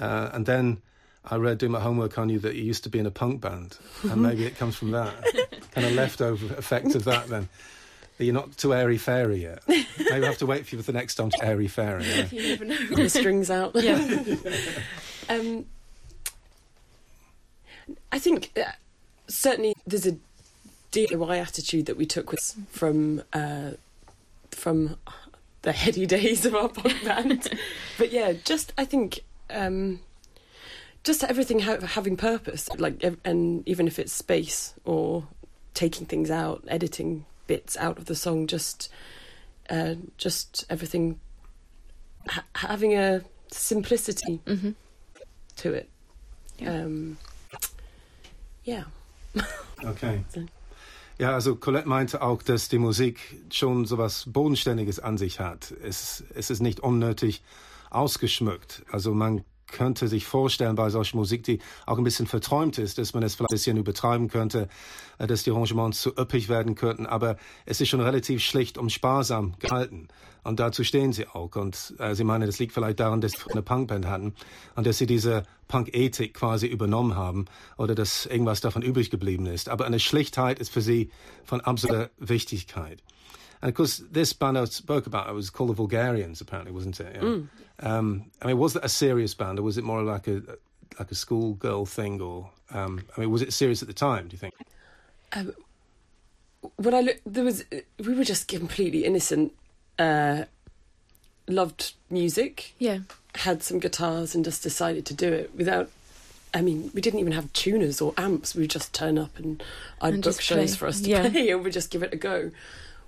Uh, 0.00 0.30
and 0.32 0.46
then 0.46 0.80
I 1.24 1.36
read 1.36 1.58
doing 1.58 1.72
my 1.72 1.80
homework 1.80 2.16
on 2.18 2.30
you 2.30 2.38
that 2.38 2.54
you 2.54 2.62
used 2.62 2.84
to 2.84 2.88
be 2.88 2.98
in 2.98 3.04
a 3.06 3.10
punk 3.10 3.40
band, 3.42 3.76
and 4.04 4.22
maybe 4.22 4.46
it 4.46 4.56
comes 4.56 4.76
from 4.76 4.92
that 4.92 5.12
kind 5.72 5.86
of 5.86 5.92
leftover 5.92 6.54
effect 6.54 6.94
of 6.94 7.04
that 7.04 7.28
then. 7.28 7.48
You're 8.20 8.34
not 8.34 8.56
too 8.56 8.74
airy 8.74 8.98
fairy 8.98 9.42
yet. 9.42 9.62
Maybe 9.68 9.86
we'll 10.10 10.24
have 10.24 10.38
to 10.38 10.46
wait 10.46 10.66
for 10.66 10.74
you 10.74 10.82
for 10.82 10.90
the 10.90 10.98
next 10.98 11.16
song 11.16 11.30
to 11.30 11.44
airy 11.44 11.68
fairy. 11.68 12.04
Yeah. 12.08 12.26
You 12.32 12.48
never 12.48 12.64
know. 12.64 12.96
the 12.96 13.08
strings 13.10 13.50
out. 13.50 13.72
Yeah. 13.76 14.34
Um, 15.30 15.66
I 18.12 18.18
think 18.18 18.52
uh, 18.56 18.72
certainly 19.28 19.74
there's 19.86 20.06
a 20.06 20.16
DIY 20.92 21.38
attitude 21.40 21.86
that 21.86 21.96
we 21.96 22.06
took 22.06 22.30
with 22.30 22.56
from 22.70 23.22
uh, 23.32 23.72
from 24.50 24.96
the 25.62 25.72
heady 25.72 26.06
days 26.16 26.46
of 26.46 26.54
our 26.54 26.68
punk 26.68 27.04
band. 27.04 27.48
but 27.98 28.12
yeah, 28.12 28.32
just 28.32 28.72
I 28.78 28.84
think 28.84 29.20
um, 29.50 30.00
just 31.04 31.24
everything 31.24 31.60
ha- 31.60 31.80
having 31.80 32.16
purpose, 32.16 32.68
like 32.78 33.04
and 33.24 33.66
even 33.68 33.86
if 33.86 33.98
it's 33.98 34.12
space 34.12 34.74
or 34.84 35.26
taking 35.74 36.06
things 36.06 36.30
out, 36.30 36.64
editing 36.68 37.24
bits 37.46 37.76
out 37.76 37.98
of 37.98 38.06
the 38.06 38.14
song, 38.14 38.46
just 38.46 38.90
uh, 39.70 39.94
just 40.16 40.64
everything 40.70 41.20
ha- 42.28 42.44
having 42.54 42.94
a 42.94 43.22
simplicity 43.50 44.40
hmm 44.46 44.70
to 45.56 45.72
it. 45.72 45.88
Ja. 46.58 46.70
Um, 46.70 47.18
ja. 48.68 48.86
Okay. 49.82 50.24
Ja, 51.20 51.32
also 51.34 51.56
Colette 51.56 51.88
meinte 51.88 52.22
auch, 52.22 52.44
dass 52.44 52.68
die 52.68 52.78
Musik 52.78 53.18
schon 53.50 53.86
so 53.86 53.98
was 53.98 54.26
Bodenständiges 54.26 55.00
an 55.00 55.18
sich 55.18 55.40
hat. 55.40 55.72
Es, 55.82 56.22
es 56.32 56.48
ist 56.48 56.60
nicht 56.60 56.78
unnötig 56.78 57.42
ausgeschmückt. 57.90 58.84
Also 58.92 59.12
man 59.14 59.44
könnte 59.70 60.08
sich 60.08 60.26
vorstellen 60.26 60.74
bei 60.74 60.90
solcher 60.90 61.16
Musik, 61.16 61.42
die 61.44 61.60
auch 61.86 61.98
ein 61.98 62.04
bisschen 62.04 62.26
verträumt 62.26 62.78
ist, 62.78 62.98
dass 62.98 63.14
man 63.14 63.22
es 63.22 63.34
vielleicht 63.34 63.50
ein 63.50 63.54
bisschen 63.54 63.76
übertreiben 63.76 64.28
könnte, 64.28 64.68
äh, 65.18 65.26
dass 65.26 65.42
die 65.42 65.50
Arrangements 65.50 66.00
zu 66.00 66.10
üppig 66.10 66.48
werden 66.48 66.74
könnten. 66.74 67.06
Aber 67.06 67.36
es 67.66 67.80
ist 67.80 67.88
schon 67.88 68.00
relativ 68.00 68.42
schlicht 68.42 68.78
und 68.78 68.90
sparsam 68.90 69.54
gehalten. 69.58 70.08
Und 70.44 70.60
dazu 70.60 70.84
stehen 70.84 71.12
sie 71.12 71.26
auch. 71.26 71.54
Und 71.56 71.94
äh, 71.98 72.14
sie 72.14 72.24
meinen, 72.24 72.46
das 72.46 72.58
liegt 72.58 72.72
vielleicht 72.72 73.00
daran, 73.00 73.20
dass 73.20 73.32
sie 73.32 73.50
eine 73.50 73.62
Punkband 73.62 74.06
hatten 74.06 74.34
und 74.76 74.86
dass 74.86 74.98
sie 74.98 75.06
diese 75.06 75.44
Punk-Ethik 75.68 76.34
quasi 76.34 76.66
übernommen 76.66 77.16
haben 77.16 77.44
oder 77.76 77.94
dass 77.94 78.26
irgendwas 78.26 78.60
davon 78.60 78.82
übrig 78.82 79.10
geblieben 79.10 79.46
ist. 79.46 79.68
Aber 79.68 79.84
eine 79.84 80.00
Schlichtheit 80.00 80.58
ist 80.58 80.70
für 80.70 80.80
sie 80.80 81.10
von 81.44 81.60
absoluter 81.60 82.10
Wichtigkeit. 82.18 83.02
And 83.62 83.68
of 83.68 83.74
course, 83.74 83.98
this 84.10 84.32
band 84.32 84.56
I 84.58 84.64
spoke 84.66 85.06
about 85.06 85.28
it 85.28 85.32
was 85.32 85.50
called 85.50 85.70
the 85.70 85.74
Vulgarians, 85.74 86.40
apparently, 86.40 86.72
wasn't 86.72 87.00
it? 87.00 87.16
Yeah. 87.20 87.38
Um, 87.80 88.26
I 88.42 88.46
mean, 88.48 88.58
was 88.58 88.76
it 88.76 88.84
a 88.84 88.88
serious 88.88 89.34
band, 89.34 89.58
or 89.58 89.62
was 89.62 89.78
it 89.78 89.84
more 89.84 90.02
like 90.02 90.26
a 90.28 90.42
like 90.98 91.10
a 91.10 91.14
schoolgirl 91.14 91.86
thing, 91.86 92.20
or 92.20 92.50
um, 92.72 93.00
I 93.16 93.20
mean, 93.20 93.30
was 93.30 93.42
it 93.42 93.52
serious 93.52 93.82
at 93.82 93.88
the 93.88 93.94
time? 93.94 94.28
Do 94.28 94.34
you 94.34 94.38
think? 94.38 94.54
Um, 95.32 95.52
when 96.76 96.94
I 96.94 97.00
look, 97.00 97.20
there 97.26 97.44
was 97.44 97.64
we 97.98 98.14
were 98.14 98.24
just 98.24 98.48
completely 98.48 99.04
innocent. 99.04 99.52
Uh, 99.98 100.44
loved 101.48 101.94
music, 102.10 102.74
Yeah. 102.78 102.98
had 103.36 103.62
some 103.62 103.78
guitars, 103.78 104.34
and 104.34 104.44
just 104.44 104.62
decided 104.62 105.06
to 105.06 105.14
do 105.14 105.32
it 105.32 105.50
without. 105.56 105.90
I 106.54 106.62
mean, 106.62 106.90
we 106.94 107.00
didn't 107.02 107.20
even 107.20 107.32
have 107.32 107.52
tuners 107.52 108.00
or 108.00 108.14
amps. 108.16 108.54
We 108.54 108.62
would 108.62 108.70
just 108.70 108.94
turn 108.94 109.18
up 109.18 109.38
and 109.38 109.62
I'd 110.00 110.14
And 110.14 110.22
book 110.22 110.40
shows 110.40 110.74
for 110.76 110.86
us 110.86 111.00
to 111.02 111.08
Yeah. 111.10 111.28
play, 111.30 111.50
and 111.50 111.62
we'd 111.62 111.72
just 111.74 111.90
give 111.90 112.02
it 112.02 112.12
a 112.12 112.16
go, 112.16 112.50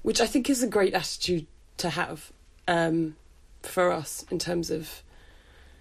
which 0.03 0.21
I 0.21 0.27
think 0.27 0.49
is 0.51 0.63
a 0.63 0.67
great 0.69 0.95
attitude 0.95 1.47
to 1.79 1.91
have 1.91 2.31
um, 2.69 3.17
for 3.63 3.91
us 3.91 4.25
in 4.31 4.39
terms 4.39 4.71
of 4.71 5.03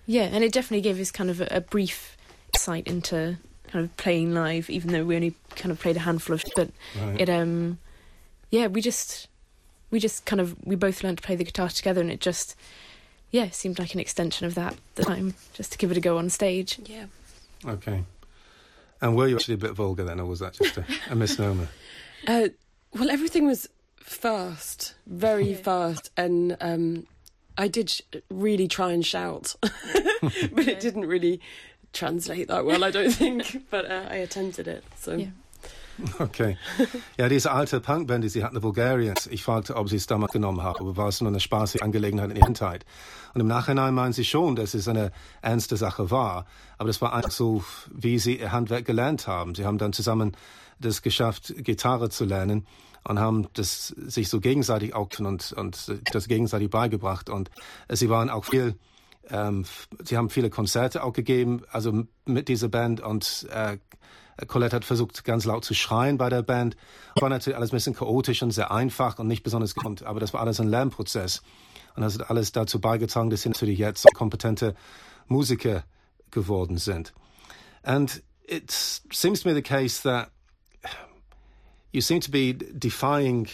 Yeah, 0.06 0.24
and 0.24 0.44
it 0.44 0.52
definitely 0.52 0.82
gave 0.82 1.00
us 1.00 1.12
kind 1.12 1.30
of 1.30 1.42
a, 1.42 1.48
a 1.52 1.62
brief 1.62 2.18
insight 2.54 2.88
into 2.88 3.38
kind 3.68 3.86
of 3.86 3.96
playing 3.98 4.34
live, 4.34 4.70
even 4.70 4.92
though 4.92 5.06
we 5.06 5.16
only 5.16 5.36
kind 5.56 5.72
of 5.72 5.80
played 5.80 5.96
a 5.96 6.00
handful 6.02 6.34
of. 6.34 6.44
But 6.56 6.70
Right. 7.00 7.22
it, 7.22 7.30
um, 7.30 7.78
yeah, 8.50 8.68
we 8.68 8.82
just, 8.82 9.28
we 9.92 10.00
just 10.00 10.26
kind 10.26 10.40
of, 10.42 10.56
we 10.66 10.76
both 10.76 11.04
learned 11.04 11.20
to 11.20 11.24
play 11.24 11.36
the 11.36 11.44
guitar 11.44 11.70
together, 11.70 12.02
and 12.02 12.10
it 12.12 12.20
just, 12.20 12.56
yeah, 13.30 13.50
seemed 13.52 13.78
like 13.78 13.94
an 13.94 14.00
extension 14.00 14.48
of 14.48 14.56
that 14.56 14.76
the 14.96 15.04
time, 15.04 15.36
just 15.54 15.72
to 15.74 15.78
give 15.78 15.92
it 15.92 15.98
a 15.98 16.02
go 16.02 16.18
on 16.18 16.30
stage. 16.30 16.80
yeah. 16.86 17.06
Okay. 17.66 18.04
And 19.02 19.16
were 19.16 19.28
you 19.28 19.36
actually 19.36 19.54
a 19.56 19.58
bit 19.58 19.72
vulgar 19.74 20.04
then, 20.04 20.20
or 20.20 20.26
was 20.26 20.40
that 20.40 20.54
just 20.54 20.78
a, 20.78 20.86
a 21.10 21.16
misnomer? 21.16 21.68
Uh, 22.28 22.50
well, 22.94 23.10
everything 23.10 23.46
was 23.48 23.70
fast, 24.04 24.96
very 25.06 25.52
Yeah. 25.52 25.62
fast, 25.64 26.12
and 26.18 26.58
um, 26.62 27.06
I 27.58 27.68
did 27.70 27.90
sh- 27.90 28.02
really 28.30 28.68
try 28.68 28.92
and 28.94 29.06
shout, 29.06 29.56
but 29.62 30.66
Yeah. 30.66 30.72
it 30.74 30.80
didn't 30.82 31.06
really 31.08 31.40
translate 31.94 32.48
that 32.48 32.66
well, 32.66 32.84
I 32.84 32.92
don't 32.92 33.12
think. 33.14 33.66
But 33.72 33.86
uh, 33.86 34.06
I 34.12 34.18
attempted 34.24 34.68
it, 34.68 34.84
so 35.00 35.14
Yeah. 35.16 35.32
Okay. 36.22 36.58
Ja, 37.18 37.28
diese 37.28 37.52
alte 37.52 37.82
Punkband, 37.82 38.24
die 38.24 38.30
sie 38.30 38.42
hatten, 38.46 38.56
die 38.56 38.64
Vulgarians, 38.64 39.28
ich 39.28 39.44
fragte, 39.44 39.76
ob 39.76 39.90
sie 39.90 39.98
es 39.98 40.08
damals 40.08 40.32
genommen 40.32 40.64
haben, 40.64 40.80
aber 40.80 40.96
war 40.96 41.10
es 41.10 41.20
nur 41.20 41.30
eine 41.30 41.42
spaßige 41.42 41.82
Angelegenheit 41.82 42.30
in 42.30 42.36
der 42.36 42.46
Kindheit? 42.46 42.86
Und 43.34 43.42
im 43.42 43.48
Nachhinein 43.48 43.94
meinen 43.94 44.14
sie 44.14 44.24
schon, 44.24 44.56
dass 44.56 44.74
es 44.74 44.88
eine 44.88 45.12
ernste 45.42 45.76
Sache 45.76 46.10
war, 46.10 46.46
aber 46.78 46.88
das 46.88 47.02
war 47.02 47.14
einfach 47.14 47.32
so, 47.32 47.66
wie 47.92 48.18
sie 48.18 48.40
ihr 48.40 48.54
Handwerk 48.54 48.86
gelernt 48.86 49.28
haben. 49.28 49.56
Sie 49.56 49.66
haben 49.66 49.78
dann 49.78 49.92
zusammen 49.92 50.38
das 50.80 51.02
geschafft, 51.02 51.54
Gitarre 51.58 52.10
zu 52.10 52.24
lernen 52.24 52.66
und 53.08 53.20
haben 53.20 53.48
das 53.54 53.88
sich 53.88 54.30
so 54.30 54.40
gegenseitig 54.40 54.94
auch 54.94 55.10
und, 55.20 55.52
und 55.54 55.92
das 56.12 56.28
gegenseitig 56.28 56.70
beigebracht 56.70 57.30
und 57.30 57.50
sie 57.90 58.10
waren 58.10 58.30
auch 58.30 58.46
viel 58.46 58.76
ähm, 59.32 59.66
sie 60.04 60.18
haben 60.18 60.30
viele 60.30 60.50
Konzerte 60.50 61.04
auch 61.04 61.14
gegeben, 61.14 61.62
also 61.72 62.04
mit 62.26 62.48
dieser 62.48 62.68
Band 62.68 63.02
und 63.02 63.48
äh, 63.52 63.78
Colette 64.48 64.78
hat 64.78 64.86
versucht, 64.86 65.24
ganz 65.24 65.46
laut 65.46 65.66
zu 65.66 65.74
schreien 65.74 66.18
bei 66.18 66.30
der 66.30 66.42
Band. 66.42 66.78
War 67.16 67.30
natürlich 67.30 67.58
alles 67.58 67.72
ein 67.72 67.76
bisschen 67.76 67.96
chaotisch 67.96 68.42
und 68.42 68.52
sehr 68.52 68.72
einfach 68.72 69.20
und 69.20 69.28
nicht 69.28 69.44
besonders 69.44 69.76
gekonnt, 69.76 70.04
aber 70.04 70.20
das 70.20 70.34
war 70.34 70.42
alles 70.42 70.60
ein 70.60 70.68
Lernprozess. 70.68 71.42
Und 71.96 72.04
das 72.04 72.18
hat 72.18 72.30
alles 72.30 72.52
dazu 72.52 72.80
beigetragen, 72.80 73.30
dass 73.30 73.42
sie 73.42 73.50
natürlich 73.50 73.80
jetzt 73.80 74.06
kompetente 74.14 74.76
Musiker 75.28 75.84
geworden 76.32 76.78
sind. 76.78 77.14
And 77.84 78.22
it 78.46 78.72
seems 79.12 79.42
to 79.42 79.50
me 79.50 79.56
the 79.56 79.62
case 79.62 80.02
that 80.04 80.32
you 81.92 82.02
seem 82.02 82.20
to 82.22 82.32
be 82.32 82.54
defying 82.54 83.48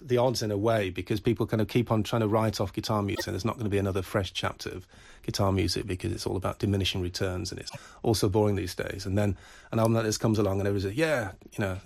the 0.00 0.18
odds 0.18 0.42
in 0.42 0.50
a 0.50 0.56
way 0.56 0.90
because 0.90 1.20
people 1.20 1.46
kind 1.46 1.60
of 1.60 1.68
keep 1.68 1.90
on 1.90 2.02
trying 2.02 2.20
to 2.20 2.28
write 2.28 2.60
off 2.60 2.72
guitar 2.72 3.02
music 3.02 3.26
and 3.26 3.34
there's 3.34 3.44
not 3.44 3.54
going 3.54 3.64
to 3.64 3.70
be 3.70 3.78
another 3.78 4.02
fresh 4.02 4.32
chapter 4.32 4.68
of 4.70 4.86
guitar 5.22 5.50
music 5.50 5.86
because 5.86 6.12
it's 6.12 6.26
all 6.26 6.36
about 6.36 6.58
diminishing 6.58 7.00
returns 7.00 7.50
and 7.50 7.60
it's 7.60 7.70
also 8.02 8.28
boring 8.28 8.56
these 8.56 8.74
days. 8.74 9.06
And 9.06 9.16
then 9.16 9.36
an 9.70 9.78
album 9.78 9.94
like 9.94 10.04
this 10.04 10.18
comes 10.18 10.38
along 10.38 10.58
and 10.58 10.68
everybody's 10.68 10.86
like 10.90 10.98
yeah 10.98 11.32
you 11.52 11.64
know 11.64 11.78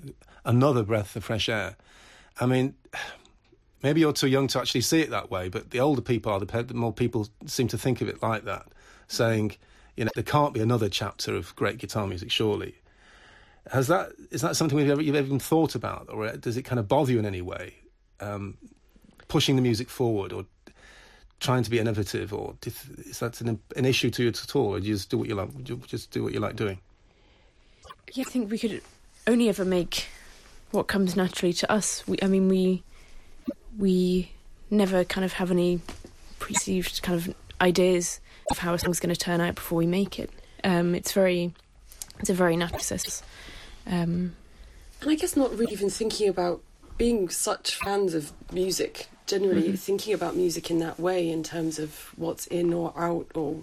another 0.44 0.82
breath 0.82 1.14
of 1.14 1.24
fresh 1.24 1.48
air. 1.48 1.76
I 2.40 2.46
mean 2.46 2.74
maybe 3.82 4.00
you're 4.00 4.12
too 4.12 4.28
young 4.28 4.48
to 4.48 4.58
actually 4.58 4.80
see 4.80 5.00
it 5.00 5.10
that 5.10 5.30
way 5.30 5.48
but 5.48 5.70
the 5.70 5.78
older 5.78 6.02
people 6.02 6.32
are 6.32 6.40
the 6.40 6.62
the 6.62 6.74
more 6.74 6.92
people 6.92 7.28
seem 7.44 7.68
to 7.68 7.78
think 7.78 8.00
of 8.00 8.08
it 8.08 8.20
like 8.20 8.44
that 8.44 8.66
saying 9.06 9.54
you 9.96 10.04
know 10.04 10.10
there 10.14 10.24
can't 10.24 10.54
be 10.54 10.60
another 10.60 10.88
chapter 10.88 11.36
of 11.36 11.54
great 11.54 11.78
guitar 11.78 12.06
music 12.06 12.30
surely 12.30 12.74
has 13.70 13.88
that 13.88 14.12
is 14.30 14.40
that 14.42 14.56
something 14.56 14.78
you've 14.78 14.90
ever, 14.90 15.02
you've 15.02 15.14
ever 15.14 15.26
even 15.26 15.38
thought 15.38 15.74
about, 15.74 16.08
or 16.10 16.30
does 16.36 16.56
it 16.56 16.62
kind 16.62 16.78
of 16.78 16.88
bother 16.88 17.12
you 17.12 17.18
in 17.18 17.26
any 17.26 17.42
way, 17.42 17.74
um, 18.20 18.56
pushing 19.28 19.56
the 19.56 19.62
music 19.62 19.88
forward, 19.88 20.32
or 20.32 20.44
trying 21.40 21.62
to 21.62 21.70
be 21.70 21.78
innovative, 21.78 22.32
or 22.32 22.54
is 22.64 23.18
that 23.18 23.40
an, 23.40 23.58
an 23.76 23.84
issue 23.84 24.10
to 24.10 24.22
you 24.22 24.28
at 24.28 24.56
all, 24.56 24.74
or 24.74 24.80
do 24.80 24.86
you 24.86 24.94
just 24.94 25.10
do 25.10 25.18
what 25.18 25.28
you 25.28 25.34
like, 25.34 25.50
just 25.86 26.10
do 26.10 26.22
what 26.22 26.32
you 26.32 26.40
like 26.40 26.56
doing? 26.56 26.78
Yeah, 28.12 28.24
I 28.26 28.30
think 28.30 28.50
we 28.50 28.58
could 28.58 28.82
only 29.26 29.48
ever 29.48 29.64
make 29.64 30.06
what 30.70 30.86
comes 30.86 31.16
naturally 31.16 31.52
to 31.54 31.70
us. 31.70 32.06
We, 32.06 32.18
I 32.22 32.26
mean, 32.26 32.48
we 32.48 32.82
we 33.78 34.30
never 34.70 35.04
kind 35.04 35.24
of 35.24 35.34
have 35.34 35.50
any 35.50 35.80
perceived 36.38 37.02
kind 37.02 37.18
of 37.18 37.34
ideas 37.60 38.20
of 38.50 38.58
how 38.58 38.74
a 38.74 38.78
song's 38.78 39.00
going 39.00 39.14
to 39.14 39.20
turn 39.20 39.40
out 39.40 39.54
before 39.54 39.78
we 39.78 39.86
make 39.86 40.18
it. 40.18 40.30
Um, 40.64 40.94
it's 40.94 41.12
very, 41.12 41.52
it's 42.20 42.30
a 42.30 42.34
very 42.34 42.56
natural 42.56 42.78
process. 42.78 43.22
Um, 43.86 44.34
and 45.00 45.10
I 45.10 45.14
guess 45.14 45.36
not 45.36 45.56
really 45.56 45.72
even 45.72 45.90
thinking 45.90 46.28
about 46.28 46.60
being 46.98 47.28
such 47.28 47.76
fans 47.76 48.14
of 48.14 48.32
music. 48.52 49.08
Generally, 49.26 49.70
Mhm. 49.72 49.78
thinking 49.78 50.14
about 50.14 50.36
music 50.36 50.70
in 50.70 50.78
that 50.78 51.00
way, 51.00 51.28
in 51.28 51.42
terms 51.42 51.78
of 51.78 52.12
what's 52.16 52.46
in 52.46 52.72
or 52.72 52.92
out, 52.96 53.26
or 53.34 53.62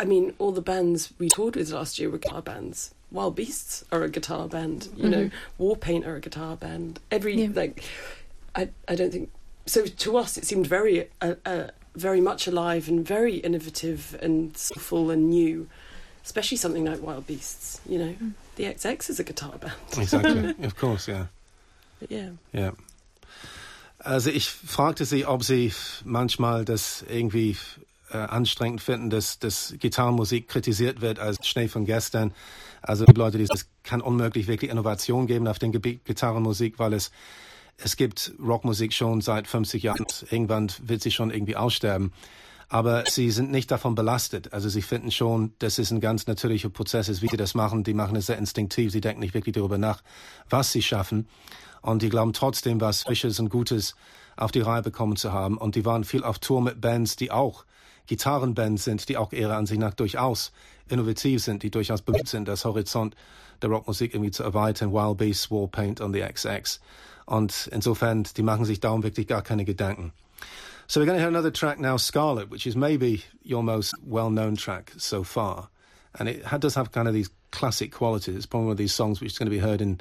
I 0.00 0.04
mean, 0.04 0.34
all 0.38 0.50
the 0.50 0.62
bands 0.62 1.12
we 1.18 1.28
toured 1.28 1.54
with 1.54 1.70
last 1.70 1.98
year 1.98 2.10
were 2.10 2.18
guitar 2.18 2.42
bands. 2.42 2.92
Wild 3.12 3.36
Beasts 3.36 3.84
are 3.92 4.02
a 4.02 4.08
guitar 4.08 4.48
band. 4.48 4.88
You 4.96 5.08
know, 5.08 5.24
Mhm. 5.26 5.32
Warpaint 5.60 6.06
are 6.06 6.16
a 6.16 6.20
guitar 6.20 6.56
band. 6.56 6.98
Every 7.10 7.34
Yeah. 7.40 7.50
like, 7.54 7.84
I 8.56 8.70
I 8.88 8.96
don't 8.96 9.12
think 9.12 9.30
so. 9.66 9.84
To 9.86 10.16
us, 10.16 10.36
it 10.36 10.44
seemed 10.46 10.66
very 10.66 11.08
uh, 11.20 11.34
uh, 11.46 11.68
very 11.94 12.20
much 12.22 12.46
alive 12.48 12.88
and 12.88 13.06
very 13.06 13.36
innovative 13.36 14.18
and 14.20 14.56
soulful 14.56 15.10
and 15.10 15.28
new. 15.30 15.68
Especially 16.24 16.56
something 16.56 16.84
like 16.84 17.02
Wild 17.02 17.26
Beasts. 17.26 17.80
You 17.88 17.98
know, 17.98 18.14
Mm. 18.20 18.32
the 18.56 18.64
XX 18.66 19.10
is 19.10 19.18
a 19.20 19.24
guitar 19.24 19.58
band. 19.58 19.74
Exactly, 19.96 20.54
of 20.66 20.76
course, 20.76 21.08
yeah. 21.10 21.26
But 22.00 22.10
yeah. 22.10 22.30
Ja. 22.52 22.72
Also 23.98 24.30
ich 24.30 24.50
fragte 24.50 25.04
sie, 25.04 25.26
ob 25.26 25.44
sie 25.44 25.72
manchmal 26.04 26.64
das 26.64 27.04
irgendwie 27.08 27.56
äh, 28.10 28.16
anstrengend 28.16 28.80
finden, 28.82 29.10
dass, 29.10 29.38
dass 29.38 29.74
Gitarrenmusik 29.78 30.48
kritisiert 30.48 31.00
wird 31.00 31.18
als 31.20 31.46
Schnee 31.46 31.68
von 31.68 31.84
gestern. 31.86 32.34
Also 32.82 33.04
die 33.04 33.12
Leute, 33.14 33.38
die 33.38 33.44
es 33.44 33.66
kann 33.84 34.00
unmöglich 34.00 34.48
wirklich 34.48 34.70
Innovation 34.72 35.26
geben 35.28 35.46
auf 35.46 35.58
dem 35.60 35.70
Gebiet 35.72 36.04
Gitarrenmusik, 36.04 36.78
weil 36.78 36.92
es 36.94 37.10
es 37.78 37.96
gibt 37.96 38.32
Rockmusik 38.40 38.92
schon 38.92 39.20
seit 39.22 39.46
50 39.48 39.82
Jahren. 39.82 40.04
Irgendwann 40.30 40.70
wird 40.82 41.02
sie 41.02 41.10
schon 41.10 41.30
irgendwie 41.30 41.56
aussterben. 41.56 42.12
Aber 42.72 43.04
sie 43.06 43.30
sind 43.30 43.50
nicht 43.50 43.70
davon 43.70 43.94
belastet. 43.94 44.54
Also 44.54 44.70
sie 44.70 44.80
finden 44.80 45.10
schon, 45.10 45.52
dass 45.58 45.76
es 45.76 45.90
ein 45.90 46.00
ganz 46.00 46.26
natürlicher 46.26 46.70
Prozess 46.70 47.10
ist, 47.10 47.20
wie 47.20 47.28
sie 47.28 47.36
das 47.36 47.54
machen. 47.54 47.84
Die 47.84 47.92
machen 47.92 48.16
es 48.16 48.24
sehr 48.24 48.38
instinktiv. 48.38 48.90
Sie 48.92 49.02
denken 49.02 49.20
nicht 49.20 49.34
wirklich 49.34 49.54
darüber 49.54 49.76
nach, 49.76 50.02
was 50.48 50.72
sie 50.72 50.80
schaffen. 50.80 51.28
Und 51.82 52.00
die 52.00 52.08
glauben 52.08 52.32
trotzdem, 52.32 52.80
was 52.80 53.02
Frisches 53.02 53.38
und 53.38 53.50
Gutes 53.50 53.94
auf 54.38 54.52
die 54.52 54.62
Reihe 54.62 54.80
bekommen 54.80 55.16
zu 55.16 55.34
haben. 55.34 55.58
Und 55.58 55.74
die 55.74 55.84
waren 55.84 56.02
viel 56.02 56.24
auf 56.24 56.38
Tour 56.38 56.62
mit 56.62 56.80
Bands, 56.80 57.16
die 57.16 57.30
auch 57.30 57.66
Gitarrenbands 58.06 58.84
sind, 58.84 59.06
die 59.10 59.18
auch 59.18 59.32
ihrer 59.32 59.58
Ansicht 59.58 59.78
nach 59.78 59.92
durchaus 59.92 60.50
innovativ 60.88 61.42
sind, 61.42 61.64
die 61.64 61.70
durchaus 61.70 62.00
bemüht 62.00 62.28
sind, 62.28 62.48
das 62.48 62.64
Horizont 62.64 63.16
der 63.60 63.68
Rockmusik 63.68 64.14
irgendwie 64.14 64.30
zu 64.30 64.44
erweitern. 64.44 64.94
Wild 64.94 65.18
Beasts, 65.18 65.50
Warpaint 65.50 66.00
und 66.00 66.14
the 66.14 66.22
XX. 66.22 66.80
Und 67.26 67.68
insofern, 67.70 68.22
die 68.34 68.42
machen 68.42 68.64
sich 68.64 68.80
darum 68.80 69.02
wirklich 69.02 69.26
gar 69.26 69.42
keine 69.42 69.66
Gedanken. 69.66 70.14
So 70.86 71.00
we're 71.00 71.06
going 71.06 71.16
to 71.16 71.20
hear 71.20 71.28
another 71.28 71.50
track 71.50 71.78
now, 71.78 71.96
Scarlet, 71.96 72.50
which 72.50 72.66
is 72.66 72.76
maybe 72.76 73.24
your 73.42 73.62
most 73.62 73.94
well-known 74.04 74.56
track 74.56 74.92
so 74.98 75.22
far. 75.22 75.68
And 76.18 76.28
it 76.28 76.44
does 76.60 76.74
have 76.74 76.92
kind 76.92 77.08
of 77.08 77.14
these 77.14 77.30
classic 77.50 77.92
qualities. 77.92 78.36
It's 78.36 78.46
probably 78.46 78.66
one 78.66 78.72
of 78.72 78.78
these 78.78 78.92
songs 78.92 79.20
which 79.20 79.32
is 79.32 79.38
going 79.38 79.46
to 79.46 79.50
be 79.50 79.58
heard 79.58 79.80
in 79.80 80.00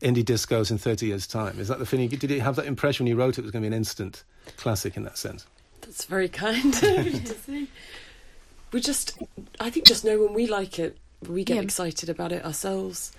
indie 0.00 0.24
discos 0.24 0.70
in 0.70 0.78
30 0.78 1.06
years' 1.06 1.26
time. 1.26 1.58
Is 1.58 1.68
that 1.68 1.78
the 1.78 1.86
feeling? 1.86 2.08
Did 2.08 2.30
you 2.30 2.40
have 2.40 2.56
that 2.56 2.66
impression 2.66 3.04
when 3.04 3.10
you 3.10 3.16
wrote 3.16 3.38
it, 3.38 3.40
it 3.40 3.44
was 3.44 3.50
going 3.50 3.62
to 3.62 3.68
be 3.68 3.74
an 3.74 3.78
instant 3.78 4.24
classic 4.56 4.96
in 4.96 5.02
that 5.04 5.18
sense? 5.18 5.46
That's 5.82 6.04
very 6.04 6.28
kind 6.28 6.72
to 6.74 7.26
say. 7.26 7.66
We 8.72 8.80
just, 8.80 9.18
I 9.58 9.70
think, 9.70 9.86
just 9.86 10.04
know 10.04 10.22
when 10.22 10.32
we 10.32 10.46
like 10.46 10.78
it, 10.78 10.96
we 11.28 11.44
get 11.44 11.56
yeah. 11.56 11.62
excited 11.62 12.08
about 12.08 12.32
it 12.32 12.44
ourselves. 12.44 13.12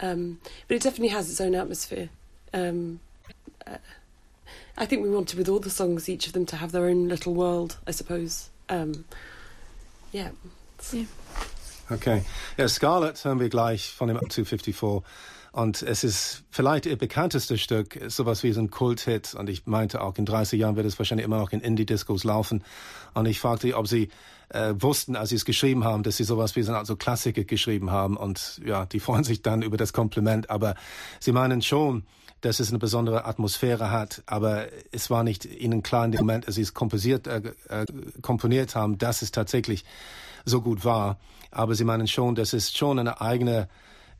Um, 0.00 0.40
but 0.68 0.74
it 0.74 0.82
definitely 0.82 1.08
has 1.08 1.30
its 1.30 1.40
own 1.40 1.54
atmosphere. 1.54 2.10
Um, 2.52 3.00
uh, 3.66 3.78
I 4.78 4.86
think 4.86 5.02
we 5.02 5.10
wanted 5.10 5.38
with 5.38 5.48
all 5.48 5.60
the 5.60 5.70
songs, 5.70 6.08
each 6.08 6.26
of 6.26 6.32
them 6.32 6.46
to 6.46 6.56
have 6.56 6.72
their 6.72 6.86
own 6.86 7.08
little 7.08 7.34
world, 7.34 7.76
I 7.86 7.92
suppose. 7.92 8.50
Um, 8.68 9.04
yeah. 10.12 10.30
yeah. 10.92 11.06
Okay. 11.90 12.22
Ja, 12.58 12.68
Scarlet 12.68 13.24
hören 13.24 13.40
wir 13.40 13.48
gleich 13.48 13.92
von 13.92 14.08
dem 14.08 14.18
254. 14.18 15.02
Und 15.52 15.82
es 15.82 16.04
ist 16.04 16.42
vielleicht 16.50 16.84
ihr 16.84 16.98
bekanntestes 16.98 17.62
Stück, 17.62 17.98
sowas 18.08 18.42
wie 18.42 18.52
so 18.52 18.60
ein 18.60 18.70
Kult-Hit. 18.70 19.34
Und 19.34 19.48
ich 19.48 19.66
meinte 19.66 20.02
auch, 20.02 20.18
in 20.18 20.26
30 20.26 20.60
Jahren 20.60 20.76
wird 20.76 20.84
es 20.84 20.98
wahrscheinlich 20.98 21.24
immer 21.24 21.38
noch 21.38 21.52
in 21.52 21.60
Indie-Discos 21.60 22.24
laufen. 22.24 22.62
Und 23.14 23.24
ich 23.24 23.40
fragte, 23.40 23.74
ob 23.74 23.88
sie 23.88 24.10
äh, 24.50 24.74
wussten, 24.78 25.16
als 25.16 25.30
sie 25.30 25.36
es 25.36 25.44
geschrieben 25.44 25.84
haben, 25.84 26.02
dass 26.02 26.16
sie 26.16 26.24
sowas 26.24 26.56
wie 26.56 26.62
so 26.62 26.70
eine 26.70 26.78
Art 26.78 26.86
so 26.86 26.96
Klassiker 26.96 27.44
geschrieben 27.44 27.90
haben. 27.90 28.16
Und 28.16 28.60
ja, 28.64 28.86
die 28.86 29.00
freuen 29.00 29.24
sich 29.24 29.42
dann 29.42 29.62
über 29.62 29.76
das 29.76 29.92
Kompliment. 29.92 30.50
Aber 30.50 30.74
sie 31.20 31.32
meinen 31.32 31.62
schon, 31.62 32.04
dass 32.40 32.60
es 32.60 32.68
eine 32.68 32.78
besondere 32.78 33.24
Atmosphäre 33.24 33.90
hat, 33.90 34.22
aber 34.26 34.66
es 34.92 35.10
war 35.10 35.24
nicht 35.24 35.46
ihnen 35.46 35.82
klar 35.82 36.04
in 36.04 36.12
dem 36.12 36.20
Moment, 36.20 36.46
als 36.46 36.56
sie 36.56 36.62
es 36.62 36.74
komposiert, 36.74 37.26
äh, 37.26 37.42
äh, 37.68 37.86
komponiert 38.22 38.76
haben, 38.76 38.98
dass 38.98 39.22
es 39.22 39.32
tatsächlich 39.32 39.84
so 40.44 40.60
gut 40.60 40.84
war. 40.84 41.18
Aber 41.50 41.74
sie 41.74 41.84
meinen 41.84 42.06
schon, 42.06 42.34
dass 42.34 42.52
es 42.52 42.72
schon 42.72 42.98
eine 42.98 43.20
eigene 43.20 43.68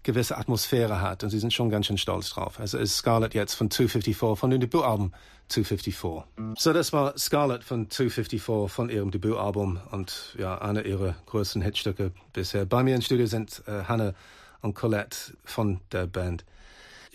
gewisse 0.03 0.39
Atmosphäre 0.39 1.01
hat 1.01 1.25
und 1.25 1.31
sie 1.31 1.39
sind 1.39 1.53
schon 1.53 1.69
ganz 1.69 1.87
schön 1.87 1.99
stolz 1.99 2.31
drauf. 2.31 2.61
Also 2.61 2.79
ist 2.79 2.97
Scarlett 2.97 3.35
jetzt 3.35 3.55
von 3.55 3.71
254 3.71 4.17
von 4.39 4.51
dem 4.51 4.61
Debütalbum 4.61 5.13
254. 5.49 6.25
So, 6.59 6.73
das 6.73 6.93
war 6.93 7.17
Scarlet 7.17 7.63
von 7.63 7.89
254 7.91 8.73
von 8.73 8.89
ihrem 8.91 9.11
Debütalbum 9.11 9.81
und 9.91 10.35
ja, 10.39 10.59
einer 10.59 10.85
ihrer 10.85 11.15
größten 11.27 11.63
Hitstücke 11.63 12.13
bisher. 12.33 12.67
Bei 12.67 12.83
mir 12.83 12.95
im 12.95 13.03
Studio 13.03 13.27
sind 13.27 13.63
äh, 13.67 13.85
Hannah 13.85 14.15
und 14.63 14.75
Colette 14.75 15.17
von 15.45 15.81
der 15.93 16.07
Band 16.07 16.45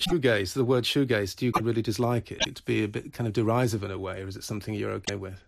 shoegaze, 0.02 0.54
the 0.54 0.64
word 0.64 0.86
shoegaze, 0.86 1.36
do 1.36 1.46
you 1.46 1.52
really 1.62 1.82
dislike 1.82 2.32
it? 2.32 2.56
To 2.56 2.64
be 2.64 2.84
a 2.84 2.88
bit 2.88 3.14
kind 3.14 3.28
of 3.28 3.34
derisive 3.34 3.84
in 3.84 3.92
a 3.92 3.98
way, 3.98 4.22
or 4.22 4.28
is 4.28 4.36
it 4.36 4.44
something 4.44 4.74
you're 4.74 4.92
okay 4.92 5.16
with? 5.16 5.44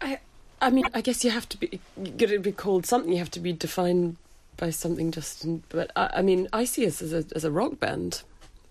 I, 0.00 0.18
I 0.60 0.70
mean, 0.70 0.86
I 0.94 1.00
guess 1.00 1.24
you 1.24 1.30
have 1.30 1.48
to 1.50 1.58
be, 1.58 1.80
get 2.16 2.30
to 2.30 2.38
be 2.38 2.52
called 2.52 2.86
something. 2.86 3.12
You 3.12 3.18
have 3.18 3.30
to 3.32 3.40
be 3.40 3.52
defined 3.52 4.16
by 4.56 4.70
something. 4.70 5.12
Just, 5.12 5.46
but 5.68 5.90
I, 5.96 6.10
I 6.16 6.22
mean, 6.22 6.48
I 6.52 6.64
see 6.64 6.86
us 6.86 7.02
as 7.02 7.12
a 7.12 7.24
as 7.34 7.44
a 7.44 7.50
rock 7.50 7.78
band, 7.78 8.22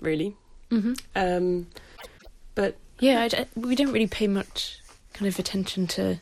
really. 0.02 0.36
Mm-hmm. 0.72 0.93
Um, 1.15 1.67
but 2.56 2.76
yeah, 3.00 3.28
I, 3.32 3.46
we 3.56 3.76
don't 3.76 3.92
really 3.92 4.08
pay 4.08 4.28
much 4.28 4.80
kind 5.14 5.28
of 5.28 5.40
attention 5.40 5.88
to 5.88 6.20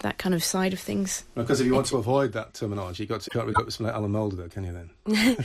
that 0.00 0.18
kind 0.18 0.34
of 0.34 0.44
side 0.44 0.72
of 0.72 0.80
things. 0.80 1.24
Because 1.34 1.60
if 1.60 1.66
you 1.66 1.74
want 1.74 1.86
to 1.86 1.96
avoid 1.96 2.32
that 2.32 2.54
terminology, 2.54 3.02
you've 3.02 3.10
got 3.10 3.22
to 3.22 3.30
can't 3.30 3.46
with 3.46 3.56
something 3.56 3.86
like 3.86 3.94
Alan 3.94 4.12
Moulder, 4.12 4.48
can 4.48 4.64
you 4.64 4.72
then? 4.72 4.90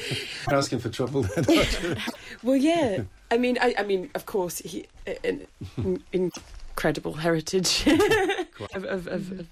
You're 0.49 0.57
asking 0.57 0.79
for 0.79 0.89
trouble 0.89 1.23
then. 1.23 1.97
well, 2.43 2.55
yeah. 2.55 3.03
I 3.29 3.37
mean, 3.37 3.57
I, 3.61 3.75
I 3.77 3.83
mean, 3.83 4.09
of 4.13 4.25
course, 4.25 4.59
he 4.59 4.87
an, 5.23 5.47
incredible 6.11 7.13
heritage 7.13 7.87
of, 7.87 8.83
of, 8.83 8.85
of, 8.85 9.07
of 9.07 9.47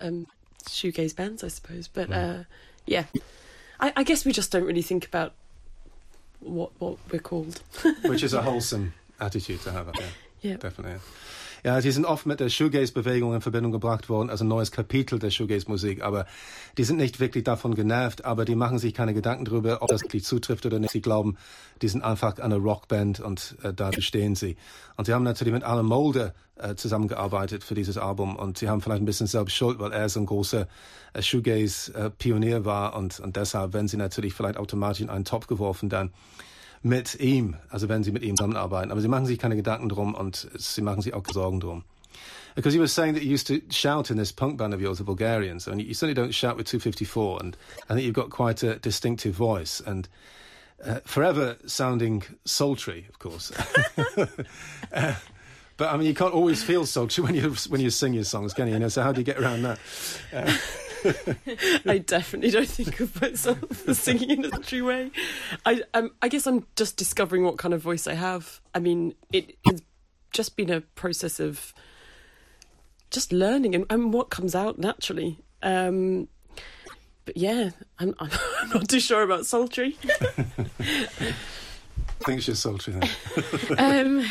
um, 0.00 0.26
shoegaze 0.64 1.14
bands, 1.14 1.44
I 1.44 1.48
suppose. 1.48 1.88
But 1.88 2.12
uh, 2.12 2.38
yeah, 2.86 3.04
I, 3.78 3.92
I 3.96 4.02
guess 4.02 4.24
we 4.24 4.32
just 4.32 4.50
don't 4.50 4.64
really 4.64 4.82
think 4.82 5.06
about 5.06 5.32
what 6.40 6.72
what 6.78 6.98
we're 7.10 7.20
called. 7.20 7.62
Which 8.04 8.22
is 8.22 8.34
a 8.34 8.42
wholesome 8.42 8.94
attitude 9.20 9.62
to 9.62 9.72
have. 9.72 9.90
Yeah, 9.96 10.52
yeah. 10.52 10.56
definitely. 10.56 11.00
Ja, 11.62 11.80
die 11.80 11.90
sind 11.90 12.06
oft 12.06 12.24
mit 12.24 12.40
der 12.40 12.48
Shoegaze-Bewegung 12.48 13.34
in 13.34 13.42
Verbindung 13.42 13.70
gebracht 13.70 14.08
worden, 14.08 14.30
also 14.30 14.44
ein 14.44 14.48
neues 14.48 14.70
Kapitel 14.72 15.18
der 15.18 15.30
Shoegaze-Musik. 15.30 16.02
Aber 16.02 16.26
die 16.78 16.84
sind 16.84 16.96
nicht 16.96 17.20
wirklich 17.20 17.44
davon 17.44 17.74
genervt, 17.74 18.24
aber 18.24 18.46
die 18.46 18.54
machen 18.54 18.78
sich 18.78 18.94
keine 18.94 19.12
Gedanken 19.12 19.44
darüber, 19.44 19.82
ob 19.82 19.88
das 19.88 20.02
wirklich 20.02 20.24
zutrifft 20.24 20.64
oder 20.64 20.78
nicht. 20.78 20.92
Sie 20.92 21.02
glauben, 21.02 21.36
die 21.82 21.88
sind 21.88 22.02
einfach 22.02 22.38
eine 22.38 22.56
Rockband 22.56 23.20
und 23.20 23.56
äh, 23.62 23.74
da 23.74 23.92
stehen 23.92 24.34
sie. 24.34 24.56
Und 24.96 25.04
sie 25.04 25.12
haben 25.12 25.22
natürlich 25.22 25.52
mit 25.52 25.62
Alan 25.62 25.84
Mulder 25.84 26.32
äh, 26.56 26.76
zusammengearbeitet 26.76 27.62
für 27.62 27.74
dieses 27.74 27.98
Album 27.98 28.36
und 28.36 28.56
sie 28.56 28.68
haben 28.68 28.80
vielleicht 28.80 29.02
ein 29.02 29.06
bisschen 29.06 29.26
selbst 29.26 29.54
schuld, 29.54 29.78
weil 29.78 29.92
er 29.92 30.08
so 30.08 30.20
ein 30.20 30.26
großer 30.26 30.66
äh, 31.12 31.22
Shoegaze-Pionier 31.22 32.64
war 32.64 32.96
und, 32.96 33.20
und 33.20 33.36
deshalb 33.36 33.74
werden 33.74 33.88
sie 33.88 33.98
natürlich 33.98 34.32
vielleicht 34.32 34.56
automatisch 34.56 35.02
in 35.02 35.10
einen 35.10 35.26
Topf 35.26 35.46
geworfen 35.46 35.90
dann 35.90 36.10
mit 36.82 37.20
ihm, 37.20 37.56
also 37.68 37.88
wenn 37.88 38.02
sie 38.02 38.12
mit 38.12 38.22
ihm 38.22 38.36
zusammenarbeiten. 38.36 38.90
Aber 38.90 39.00
sie 39.00 39.08
machen 39.08 39.26
sich 39.26 39.38
keine 39.38 39.56
Gedanken 39.56 39.88
drum 39.88 40.14
und 40.14 40.48
sie 40.54 40.82
machen 40.82 41.02
sich 41.02 41.14
auch 41.14 41.24
Sorgen 41.30 41.60
drum. 41.60 41.84
Because 42.54 42.74
you 42.74 42.80
were 42.80 42.88
saying 42.88 43.14
that 43.14 43.22
you 43.22 43.30
used 43.30 43.46
to 43.46 43.60
shout 43.70 44.10
in 44.10 44.16
this 44.16 44.32
punk 44.32 44.58
band 44.58 44.74
of 44.74 44.80
yours, 44.80 44.98
the 44.98 45.04
Vulgarians, 45.04 45.68
and 45.68 45.80
you 45.80 45.94
certainly 45.94 46.14
don't 46.14 46.34
shout 46.34 46.56
with 46.56 46.66
254, 46.66 47.38
and 47.40 47.56
I 47.88 47.94
think 47.94 48.04
you've 48.04 48.14
got 48.14 48.30
quite 48.30 48.64
a 48.64 48.76
distinctive 48.76 49.34
voice, 49.34 49.80
and 49.86 50.08
uh, 50.84 50.98
forever 51.04 51.56
sounding 51.66 52.24
sultry, 52.44 53.06
of 53.08 53.18
course. 53.20 53.52
uh, 54.92 55.14
but 55.76 55.92
I 55.92 55.96
mean, 55.96 56.08
you 56.08 56.14
can't 56.14 56.34
always 56.34 56.62
feel 56.62 56.86
sultry 56.86 57.22
when 57.24 57.34
you 57.34 57.54
when 57.68 57.80
you 57.80 57.90
sing 57.90 58.14
your 58.14 58.24
songs, 58.24 58.52
can 58.52 58.66
you? 58.66 58.74
you 58.74 58.80
know, 58.80 58.88
so 58.88 59.02
how 59.02 59.12
do 59.12 59.20
you 59.20 59.24
get 59.24 59.38
around 59.38 59.62
that? 59.62 59.78
Uh, 60.32 60.52
I 61.86 61.98
definitely 61.98 62.50
don't 62.50 62.68
think 62.68 63.00
of 63.00 63.20
myself 63.20 63.88
as 63.88 63.98
singing 63.98 64.30
in 64.30 64.44
a 64.46 64.58
true 64.58 64.86
way. 64.86 65.10
I 65.64 65.82
um, 65.94 66.10
I 66.22 66.28
guess 66.28 66.46
I'm 66.46 66.66
just 66.76 66.96
discovering 66.96 67.44
what 67.44 67.58
kind 67.58 67.74
of 67.74 67.80
voice 67.80 68.06
I 68.06 68.14
have. 68.14 68.60
I 68.74 68.78
mean, 68.78 69.14
it 69.32 69.56
has 69.66 69.82
just 70.32 70.56
been 70.56 70.70
a 70.70 70.80
process 70.80 71.40
of 71.40 71.72
just 73.10 73.32
learning 73.32 73.74
and, 73.74 73.86
and 73.90 74.12
what 74.12 74.30
comes 74.30 74.54
out 74.54 74.78
naturally. 74.78 75.38
Um, 75.62 76.28
but 77.24 77.36
yeah, 77.36 77.70
I'm, 77.98 78.14
I'm 78.18 78.30
not 78.74 78.88
too 78.88 79.00
sure 79.00 79.22
about 79.22 79.46
sultry. 79.46 79.96
I 82.20 82.24
think 82.24 82.42
she's 82.42 82.58
sultry 82.58 82.94
then. 82.94 83.08
um, 83.78 84.26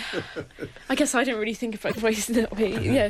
I 0.89 0.95
guess 0.95 1.15
I 1.15 1.23
don't 1.23 1.39
really 1.39 1.53
think 1.53 1.75
about 1.75 1.95
the 1.95 2.01
voice 2.01 2.29
in 2.29 2.35
that 2.35 2.55
way. 2.55 2.71
Yeah. 2.83 3.09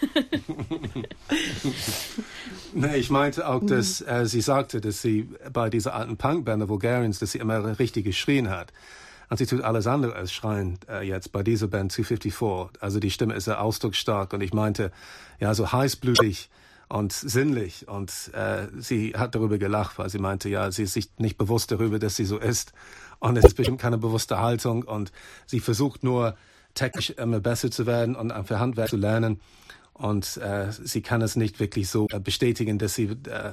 nee, 2.74 2.96
ich 2.96 3.10
meinte 3.10 3.48
auch, 3.48 3.64
dass 3.64 4.00
äh, 4.00 4.26
sie 4.26 4.40
sagte, 4.40 4.80
dass 4.80 5.02
sie 5.02 5.28
bei 5.52 5.70
dieser 5.70 5.94
alten 5.94 6.16
Punkband 6.16 6.62
der 6.62 6.66
Bulgarians, 6.66 7.18
dass 7.18 7.32
sie 7.32 7.38
immer 7.38 7.78
richtig 7.78 8.04
geschrien 8.04 8.50
hat. 8.50 8.72
Und 9.30 9.36
sie 9.36 9.46
tut 9.46 9.62
alles 9.62 9.86
andere 9.86 10.14
als 10.14 10.32
schreien 10.32 10.78
äh, 10.88 11.06
jetzt 11.06 11.32
bei 11.32 11.42
dieser 11.42 11.68
Band 11.68 11.92
254. 11.92 12.80
Also 12.80 12.98
die 12.98 13.10
Stimme 13.10 13.34
ist 13.34 13.44
sehr 13.44 13.60
ausdrucksstark 13.60 14.32
und 14.32 14.40
ich 14.40 14.54
meinte, 14.54 14.90
ja, 15.38 15.52
so 15.54 15.70
heißblütig 15.70 16.48
und 16.88 17.12
sinnlich. 17.12 17.88
Und 17.88 18.10
äh, 18.32 18.68
sie 18.78 19.14
hat 19.16 19.34
darüber 19.34 19.58
gelacht, 19.58 19.98
weil 19.98 20.08
sie 20.08 20.18
meinte, 20.18 20.48
ja, 20.48 20.70
sie 20.70 20.84
ist 20.84 20.94
sich 20.94 21.10
nicht 21.18 21.36
bewusst 21.36 21.70
darüber, 21.70 21.98
dass 21.98 22.16
sie 22.16 22.24
so 22.24 22.38
ist. 22.38 22.72
Und 23.18 23.36
es 23.36 23.44
ist 23.44 23.54
bestimmt 23.54 23.80
keine 23.80 23.98
bewusste 23.98 24.38
Haltung 24.38 24.84
und 24.84 25.12
sie 25.46 25.60
versucht 25.60 26.04
nur, 26.04 26.36
technisch 26.74 27.10
immer 27.10 27.40
besser 27.40 27.70
zu 27.70 27.86
werden 27.86 28.14
und 28.14 28.32
für 28.46 28.60
Handwerk 28.60 28.88
zu 28.88 28.96
lernen. 28.96 29.40
Und 29.98 30.36
äh, 30.36 30.70
sie 30.70 31.02
kann 31.02 31.22
es 31.22 31.36
nicht 31.36 31.58
wirklich 31.60 31.88
so 31.88 32.06
äh, 32.10 32.20
bestätigen, 32.20 32.78
dass 32.78 32.94
sie 32.94 33.04
äh, 33.06 33.52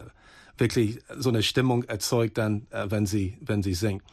wirklich 0.57 0.99
so 1.17 1.29
eine 1.29 1.43
Stimmung 1.43 1.83
erzeugt, 1.83 2.37
dann, 2.37 2.67
äh, 2.69 2.85
wenn 2.89 3.05
sie 3.05 3.37
wenn 3.41 3.63
sie 3.63 3.73
singt. 3.73 4.03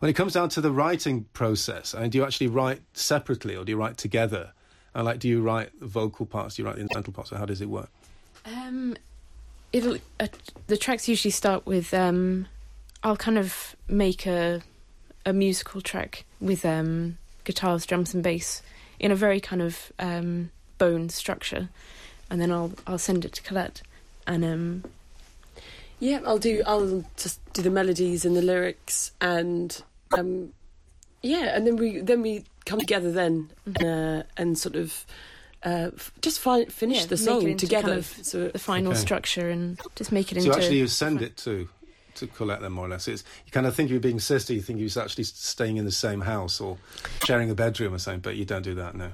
When 0.00 0.08
it 0.08 0.16
comes 0.16 0.32
down 0.32 0.48
to 0.50 0.62
the 0.62 0.70
writing 0.70 1.26
process, 1.32 1.94
I 1.94 2.00
mean, 2.00 2.10
do 2.10 2.18
you 2.18 2.24
actually 2.24 2.48
write 2.48 2.80
separately 2.92 3.56
or 3.56 3.64
do 3.64 3.72
you 3.72 3.78
write 3.78 3.96
together? 3.96 4.52
And 4.94 5.04
like, 5.04 5.18
do 5.18 5.28
you 5.28 5.42
write 5.42 5.70
vocal 5.80 6.26
parts? 6.26 6.56
Do 6.56 6.62
you 6.62 6.66
write 6.66 6.76
the 6.76 6.82
instrumental 6.82 7.12
parts? 7.12 7.32
Or 7.32 7.38
how 7.38 7.46
does 7.46 7.60
it 7.60 7.68
work? 7.68 7.90
Um, 8.46 8.96
it'll 9.72 9.98
uh, 10.20 10.28
the 10.68 10.76
tracks 10.76 11.08
usually 11.08 11.32
start 11.32 11.66
with 11.66 11.92
um, 11.92 12.46
I'll 13.02 13.16
kind 13.16 13.38
of 13.38 13.76
make 13.88 14.26
a 14.26 14.62
a 15.26 15.32
musical 15.32 15.80
track 15.80 16.24
with 16.40 16.64
um 16.64 17.18
guitars, 17.44 17.84
drums, 17.84 18.14
and 18.14 18.22
bass 18.22 18.62
in 18.98 19.10
a 19.10 19.16
very 19.16 19.40
kind 19.40 19.62
of 19.62 19.92
um, 19.98 20.50
bone 20.80 21.08
structure, 21.10 21.68
and 22.30 22.40
then 22.40 22.50
I'll 22.50 22.72
I'll 22.88 22.98
send 22.98 23.24
it 23.24 23.32
to 23.34 23.42
Colette, 23.42 23.82
and 24.26 24.44
um, 24.44 24.84
Yeah, 26.00 26.20
I'll 26.26 26.38
do. 26.38 26.62
I'll 26.66 27.04
just 27.16 27.38
do 27.52 27.62
the 27.62 27.70
melodies 27.70 28.24
and 28.24 28.34
the 28.36 28.42
lyrics, 28.42 29.12
and 29.20 29.80
um, 30.18 30.52
yeah, 31.22 31.54
and 31.54 31.66
then 31.66 31.76
we 31.76 32.00
then 32.00 32.22
we 32.22 32.44
come 32.64 32.80
together 32.80 33.12
then 33.12 33.50
uh, 33.80 34.22
and 34.36 34.58
sort 34.58 34.76
of 34.76 35.04
uh, 35.64 35.90
f- 35.94 36.12
just 36.22 36.40
fi- 36.40 36.64
finish 36.66 37.00
Yeah, 37.00 37.06
the 37.06 37.16
make 37.16 37.20
it 37.20 37.24
song 37.24 37.48
into 37.48 37.66
together. 37.66 37.88
kind 37.88 37.98
of 37.98 38.06
so 38.22 38.48
the 38.48 38.58
final 38.58 38.92
Okay. 38.92 39.00
structure, 39.00 39.48
and 39.50 39.76
just 39.94 40.10
make 40.10 40.32
it 40.32 40.38
So 40.42 40.48
into. 40.48 40.56
actually, 40.56 40.78
you 40.78 40.86
send 40.88 41.20
it 41.22 41.36
to 41.44 41.68
to 42.14 42.26
Colette 42.26 42.60
then 42.60 42.72
more 42.72 42.86
or 42.86 42.88
less. 42.88 43.06
It's 43.06 43.22
you 43.46 43.52
kind 43.52 43.66
of 43.66 43.74
think 43.74 43.90
you're 43.90 44.00
being 44.00 44.20
sister. 44.20 44.52
You 44.54 44.62
think 44.62 44.80
you're 44.80 45.02
actually 45.02 45.24
staying 45.24 45.76
in 45.76 45.84
the 45.84 45.92
same 45.92 46.22
house 46.22 46.60
or 46.60 46.78
sharing 47.26 47.50
a 47.50 47.54
bedroom 47.54 47.92
or 47.94 47.98
something, 47.98 48.20
but 48.20 48.36
you 48.36 48.44
don't 48.46 48.62
do 48.62 48.74
that. 48.74 48.94
No, 48.94 49.10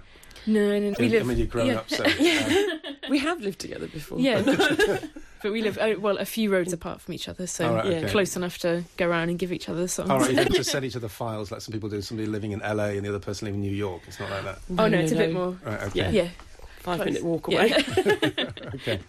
no, 0.47 0.79
no, 0.79 0.95
we 0.99 1.19
I 1.19 1.23
mean 1.23 1.39
you're 1.39 1.47
grown 1.55 1.67
yeah. 1.67 1.79
up. 1.79 1.91
So 1.91 2.05
um, 2.05 2.81
we 3.11 3.19
have 3.19 3.41
lived 3.41 3.59
together 3.59 3.87
before. 3.87 4.19
Yeah, 4.19 4.43
but 5.43 5.53
we 5.53 5.63
live 5.63 5.79
uh, 5.79 5.95
well 5.99 6.19
a 6.19 6.25
few 6.25 6.53
roads 6.53 6.73
apart 6.73 7.01
from 7.01 7.15
each 7.15 7.29
other, 7.29 7.47
so 7.47 7.69
All 7.69 7.75
right, 7.75 7.87
yeah. 7.87 7.99
okay. 7.99 8.09
close 8.09 8.37
enough 8.37 8.59
to 8.59 8.85
go 8.97 9.09
around 9.09 9.29
and 9.29 9.39
give 9.39 9.53
each 9.53 9.69
other 9.69 9.89
songs. 9.89 10.11
All 10.11 10.21
right, 10.21 10.31
you 10.31 10.37
don't 10.37 10.55
just 10.55 10.71
send 10.71 10.85
each 10.85 10.97
other 10.97 11.09
files 11.09 11.51
like 11.51 11.61
some 11.61 11.73
people 11.73 11.89
do. 11.89 12.01
Somebody 12.01 12.29
living 12.29 12.53
in 12.53 12.61
LA 12.61 12.97
and 12.97 13.05
the 13.05 13.09
other 13.09 13.19
person 13.19 13.47
living 13.47 13.63
in 13.63 13.71
New 13.71 13.77
York. 13.77 14.03
It's 14.07 14.21
not 14.21 14.31
like 14.31 14.45
that. 14.45 14.59
oh 14.79 14.89
no, 14.89 14.99
it's 14.99 15.13
a 15.13 15.17
bit 15.17 15.33
more. 15.33 15.57
Right. 15.65 15.83
Okay. 15.85 15.99
Yeah. 15.99 16.11
Yeah, 16.11 16.29
five 16.81 16.97
close. 16.97 17.07
minute 17.07 17.25
walk 17.25 17.49
away. 17.49 17.69
Yeah. 17.69 18.51
Okay. 18.75 19.01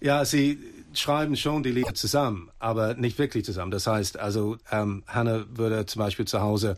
Ja, 0.00 0.24
sie 0.24 0.58
schreiben 0.94 1.36
schon 1.36 1.62
die 1.62 1.70
Lieder 1.70 1.94
zusammen, 1.94 2.50
aber 2.58 2.94
nicht 2.94 3.18
wirklich 3.18 3.44
zusammen. 3.44 3.70
Das 3.70 3.86
heißt, 3.86 4.18
also 4.18 4.56
ähm, 4.70 5.04
Hannah 5.06 5.44
würde 5.54 5.86
zum 5.86 6.00
Beispiel 6.00 6.26
zu 6.26 6.40
Hause 6.40 6.76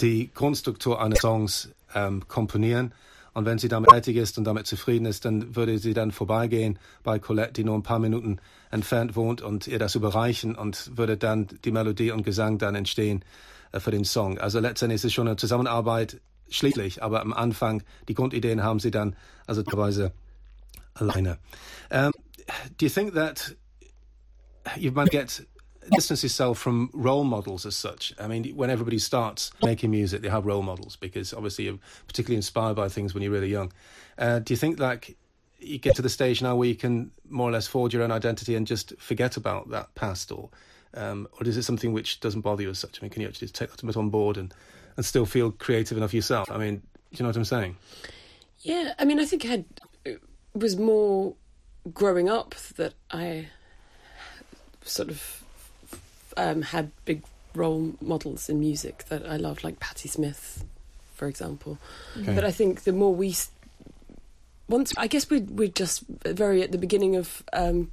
die 0.00 0.30
Grundstruktur 0.34 1.00
eines 1.00 1.20
Songs 1.20 1.68
ähm, 1.94 2.26
komponieren 2.28 2.92
und 3.34 3.46
wenn 3.46 3.58
sie 3.58 3.68
damit 3.68 3.90
fertig 3.90 4.16
ist 4.16 4.38
und 4.38 4.44
damit 4.44 4.66
zufrieden 4.66 5.06
ist, 5.06 5.24
dann 5.24 5.56
würde 5.56 5.78
sie 5.78 5.92
dann 5.92 6.12
vorbeigehen 6.12 6.78
bei 7.02 7.18
Colette, 7.18 7.52
die 7.52 7.64
nur 7.64 7.76
ein 7.76 7.82
paar 7.82 7.98
Minuten 7.98 8.38
entfernt 8.70 9.16
wohnt 9.16 9.42
und 9.42 9.66
ihr 9.66 9.80
das 9.80 9.96
überreichen 9.96 10.54
und 10.54 10.96
würde 10.96 11.16
dann 11.16 11.48
die 11.64 11.72
Melodie 11.72 12.12
und 12.12 12.22
Gesang 12.22 12.58
dann 12.58 12.76
entstehen 12.76 13.24
äh, 13.72 13.80
für 13.80 13.90
den 13.90 14.04
Song. 14.04 14.38
Also 14.38 14.60
letztendlich 14.60 14.96
ist 14.96 15.04
es 15.04 15.12
schon 15.12 15.26
eine 15.26 15.36
Zusammenarbeit 15.36 16.20
schließlich, 16.48 17.02
aber 17.02 17.20
am 17.20 17.32
Anfang 17.32 17.82
die 18.08 18.14
Grundideen 18.14 18.62
haben 18.62 18.78
sie 18.78 18.92
dann 18.92 19.16
also 19.46 19.64
teilweise 19.64 20.12
alleine. 20.94 21.38
Um, 21.90 22.12
do 22.78 22.86
you 22.86 22.88
think 22.88 23.14
that 23.14 23.56
you 24.76 24.92
might 24.92 25.10
get 25.10 25.44
distance 25.90 26.22
yourself 26.22 26.58
from 26.58 26.90
role 26.92 27.24
models 27.24 27.66
as 27.66 27.76
such? 27.76 28.14
I 28.18 28.26
mean, 28.26 28.44
when 28.56 28.70
everybody 28.70 28.98
starts 28.98 29.50
making 29.62 29.90
music, 29.90 30.22
they 30.22 30.28
have 30.28 30.46
role 30.46 30.62
models 30.62 30.96
because 30.96 31.32
obviously 31.32 31.66
you're 31.66 31.78
particularly 32.06 32.36
inspired 32.36 32.74
by 32.74 32.88
things 32.88 33.14
when 33.14 33.22
you're 33.22 33.32
really 33.32 33.50
young. 33.50 33.72
Uh, 34.18 34.38
do 34.38 34.52
you 34.52 34.56
think 34.56 34.78
like 34.78 35.16
you 35.58 35.78
get 35.78 35.96
to 35.96 36.02
the 36.02 36.08
stage 36.08 36.42
now 36.42 36.56
where 36.56 36.68
you 36.68 36.74
can 36.74 37.10
more 37.28 37.48
or 37.48 37.52
less 37.52 37.66
forge 37.66 37.94
your 37.94 38.02
own 38.02 38.12
identity 38.12 38.54
and 38.54 38.66
just 38.66 38.96
forget 38.98 39.36
about 39.36 39.70
that 39.70 39.94
past, 39.94 40.30
or 40.30 40.50
um, 40.94 41.26
or 41.32 41.46
is 41.46 41.56
it 41.56 41.62
something 41.62 41.92
which 41.92 42.20
doesn't 42.20 42.42
bother 42.42 42.62
you 42.62 42.70
as 42.70 42.78
such? 42.78 42.98
I 43.00 43.02
mean, 43.02 43.10
can 43.10 43.22
you 43.22 43.28
actually 43.28 43.48
take 43.48 43.70
that 43.70 43.82
a 43.82 43.86
bit 43.86 43.96
on 43.96 44.10
board 44.10 44.36
and 44.36 44.52
and 44.96 45.04
still 45.04 45.26
feel 45.26 45.50
creative 45.50 45.96
enough 45.96 46.14
yourself? 46.14 46.50
I 46.50 46.58
mean, 46.58 46.76
do 46.76 46.82
you 47.12 47.22
know 47.22 47.28
what 47.28 47.36
I'm 47.36 47.44
saying? 47.44 47.76
Yeah, 48.60 48.94
I 48.98 49.04
mean, 49.04 49.20
I 49.20 49.24
think 49.24 49.44
I 49.44 49.48
had, 49.48 49.64
it 50.04 50.22
was 50.54 50.76
more 50.76 51.34
growing 51.92 52.28
up 52.28 52.54
that 52.76 52.94
I 53.10 53.48
sort 54.82 55.10
of 55.10 55.43
um, 56.36 56.62
had 56.62 56.90
big 57.04 57.22
role 57.54 57.94
models 58.00 58.48
in 58.48 58.60
music 58.60 59.04
that 59.08 59.26
I 59.26 59.36
loved, 59.36 59.64
like 59.64 59.80
Patti 59.80 60.08
Smith, 60.08 60.64
for 61.14 61.28
example. 61.28 61.78
Okay. 62.20 62.34
But 62.34 62.44
I 62.44 62.50
think 62.50 62.82
the 62.82 62.92
more 62.92 63.14
we, 63.14 63.34
once 64.68 64.92
I 64.96 65.06
guess 65.06 65.30
we 65.30 65.40
we're 65.40 65.68
just 65.68 66.04
very 66.24 66.62
at 66.62 66.72
the 66.72 66.78
beginning 66.78 67.16
of 67.16 67.42
um, 67.52 67.90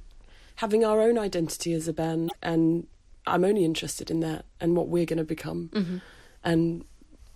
having 0.56 0.84
our 0.84 1.00
own 1.00 1.18
identity 1.18 1.72
as 1.72 1.88
a 1.88 1.92
band, 1.92 2.32
and 2.42 2.86
I'm 3.26 3.44
only 3.44 3.64
interested 3.64 4.10
in 4.10 4.20
that 4.20 4.44
and 4.60 4.76
what 4.76 4.88
we're 4.88 5.06
going 5.06 5.18
to 5.18 5.24
become 5.24 5.70
hmm 5.72 5.98
and 6.44 6.84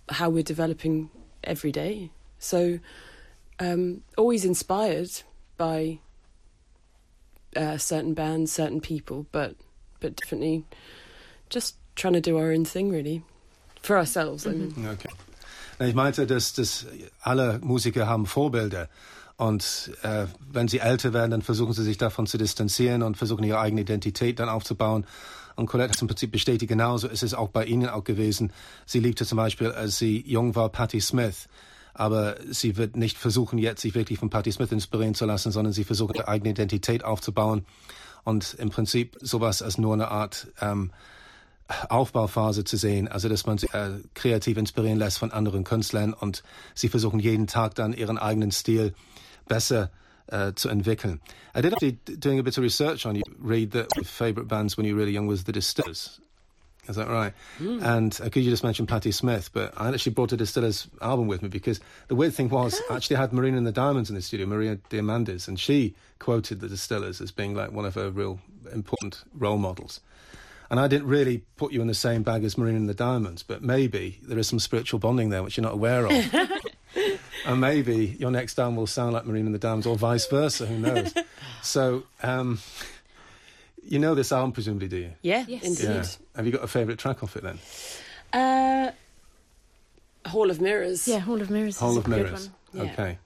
how 0.09 0.29
we're 0.29 0.43
developing 0.43 1.09
every 1.45 1.71
day. 1.71 2.11
So, 2.39 2.79
um, 3.57 4.03
always 4.17 4.43
inspired 4.43 5.09
by 5.55 5.99
uh, 7.55 7.77
certain 7.77 8.13
bands, 8.13 8.51
certain 8.51 8.81
people, 8.81 9.25
but 9.31 9.55
but 9.99 10.19
definitely 10.19 10.63
just 11.49 11.77
trying 11.95 12.13
to 12.13 12.21
do 12.21 12.37
our 12.37 12.51
own 12.51 12.65
thing, 12.65 12.91
really, 12.91 13.21
for 13.81 13.97
ourselves. 13.97 14.45
I 14.45 14.51
mean, 14.51 14.73
Okay. 14.93 15.09
Na, 15.79 15.87
Ich 15.87 15.95
meinte, 15.95 16.25
dass, 16.25 16.53
dass 16.53 16.85
alle 17.21 17.59
Musiker 17.63 18.07
haben 18.07 18.25
Vorbilder. 18.25 18.89
Und 19.37 19.91
äh, 20.01 20.25
wenn 20.51 20.67
sie 20.67 20.79
älter 20.79 21.13
werden, 21.13 21.29
dann 21.29 21.43
versuchen 21.43 21.73
sie 21.73 21.83
sich 21.83 21.97
davon 21.97 22.25
zu 22.25 22.39
distanzieren 22.39 23.03
und 23.03 23.17
versuchen 23.17 23.43
ihre 23.43 23.59
eigene 23.59 23.81
Identität 23.81 24.39
dann 24.39 24.49
aufzubauen. 24.49 25.05
Und 25.55 25.67
Colette 25.67 25.93
hat 25.93 26.01
im 26.01 26.07
Prinzip 26.07 26.31
bestätigt, 26.31 26.69
genauso 26.69 27.07
ist 27.07 27.23
es 27.23 27.33
auch 27.33 27.49
bei 27.49 27.65
Ihnen 27.65 27.89
auch 27.89 28.03
gewesen. 28.03 28.51
Sie 28.85 28.99
liebte 28.99 29.25
zum 29.25 29.37
Beispiel, 29.37 29.71
als 29.71 29.97
sie 29.97 30.23
jung 30.25 30.55
war, 30.55 30.69
Patti 30.69 31.01
Smith. 31.01 31.47
Aber 31.93 32.35
sie 32.49 32.77
wird 32.77 32.95
nicht 32.95 33.17
versuchen, 33.17 33.57
jetzt 33.57 33.81
sich 33.81 33.95
wirklich 33.95 34.19
von 34.19 34.29
Patti 34.29 34.51
Smith 34.51 34.71
inspirieren 34.71 35.15
zu 35.15 35.25
lassen, 35.25 35.51
sondern 35.51 35.73
sie 35.73 35.83
versucht, 35.83 36.15
ihre 36.15 36.27
eigene 36.27 36.51
Identität 36.51 37.03
aufzubauen. 37.03 37.65
Und 38.27 38.55
im 38.55 38.71
Prinzip 38.71 39.15
sowas 39.21 39.61
als 39.61 39.77
nur 39.77 39.93
eine 39.93 40.11
Art 40.11 40.47
ähm, 40.59 40.91
Aufbauphase 41.87 42.65
zu 42.65 42.75
sehen, 42.75 43.07
also 43.07 43.29
dass 43.29 43.45
man 43.45 43.57
sich 43.57 43.73
äh, 43.73 44.01
kreativ 44.15 44.57
inspirieren 44.57 44.99
lässt 44.99 45.17
von 45.17 45.31
anderen 45.31 45.63
Künstlern 45.63 46.13
und 46.13 46.43
sie 46.75 46.89
versuchen 46.89 47.19
jeden 47.19 47.47
Tag 47.47 47.75
dann 47.75 47.93
ihren 47.93 48.17
eigenen 48.17 48.51
Stil 48.51 48.93
besser 49.47 49.91
uh, 50.29 50.51
to 50.51 50.67
entwickeln. 50.67 51.21
I 51.55 51.61
did 51.61 51.71
actually 51.71 51.99
doing 52.19 52.37
a 52.37 52.43
bit 52.43 52.57
of 52.57 52.65
research 52.65 53.05
on 53.05 53.15
you. 53.15 53.23
Read 53.39 53.71
that 53.71 53.95
your 53.95 54.03
favourite 54.03 54.49
bands 54.49 54.77
when 54.77 54.85
you 54.85 54.93
were 54.93 55.03
really 55.03 55.13
young 55.13 55.29
was 55.29 55.45
the 55.45 55.53
Distillers. 55.53 56.19
Is 56.87 56.95
that 56.95 57.07
right? 57.07 57.33
And 57.59 58.17
uh, 58.21 58.29
could 58.29 58.43
you 58.43 58.49
just 58.49 58.63
mention 58.63 58.87
Patti 58.87 59.11
Smith? 59.11 59.49
But 59.53 59.73
I 59.77 59.89
actually 59.89 60.13
brought 60.13 60.31
a 60.31 60.37
Distillers 60.37 60.87
album 61.01 61.27
with 61.27 61.41
me 61.41 61.49
because 61.49 61.79
the 62.07 62.15
weird 62.15 62.33
thing 62.33 62.49
was 62.49 62.79
I 62.89 62.95
actually 62.95 63.17
had 63.17 63.33
Marina 63.33 63.57
and 63.57 63.67
the 63.67 63.71
Diamonds 63.71 64.09
in 64.09 64.15
the 64.15 64.21
studio, 64.21 64.45
Marina 64.45 64.77
Diamandis, 64.89 65.47
and 65.47 65.59
she 65.59 65.95
quoted 66.19 66.59
the 66.59 66.69
Distillers 66.69 67.21
as 67.21 67.31
being 67.31 67.55
like 67.55 67.71
one 67.71 67.85
of 67.85 67.95
her 67.95 68.09
real 68.09 68.39
important 68.71 69.23
role 69.33 69.57
models. 69.57 69.99
And 70.69 70.79
I 70.79 70.87
didn't 70.87 71.07
really 71.07 71.43
put 71.55 71.71
you 71.71 71.81
in 71.81 71.87
the 71.87 71.93
same 71.93 72.23
bag 72.23 72.43
as 72.43 72.57
Marina 72.57 72.77
and 72.77 72.89
the 72.89 72.93
Diamonds, 72.93 73.41
but 73.41 73.63
maybe 73.63 74.19
there 74.21 74.37
is 74.37 74.47
some 74.47 74.59
spiritual 74.59 74.99
bonding 74.99 75.29
there 75.29 75.41
which 75.41 75.55
you're 75.57 75.63
not 75.63 75.73
aware 75.73 76.05
of. 76.05 76.11
and 77.45 77.61
maybe 77.61 78.17
your 78.19 78.31
next 78.31 78.59
album 78.59 78.75
will 78.75 78.87
sound 78.87 79.13
like 79.13 79.25
Marina 79.25 79.45
and 79.45 79.55
the 79.55 79.59
Diamonds, 79.59 79.87
or 79.87 79.95
vice 79.95 80.27
versa. 80.27 80.65
Who 80.65 80.77
knows? 80.77 81.13
so, 81.61 82.03
um, 82.21 82.59
you 83.87 83.99
know 83.99 84.15
this 84.15 84.31
album, 84.31 84.51
presumably, 84.51 84.87
do 84.87 84.97
you? 84.97 85.11
yeah, 85.21 85.45
Yes. 85.47 85.63
indeed. 85.63 85.83
Yeah. 85.83 86.05
Have 86.35 86.45
you 86.45 86.51
got 86.51 86.63
a 86.63 86.67
favourite 86.67 86.99
track 86.99 87.23
off 87.23 87.35
it 87.35 87.43
then? 87.43 87.59
Uh, 88.33 88.91
Hall 90.29 90.49
of 90.49 90.59
Mirrors. 90.59 91.07
Yeah, 91.07 91.19
Hall 91.19 91.41
of 91.41 91.49
Mirrors. 91.49 91.79
Hall 91.79 91.91
is 91.91 91.97
a 91.97 91.99
of 91.99 92.05
good 92.05 92.15
Mirrors. 92.17 92.49
one. 92.73 92.85
Ja. 92.85 92.91
Okay. 92.93 93.17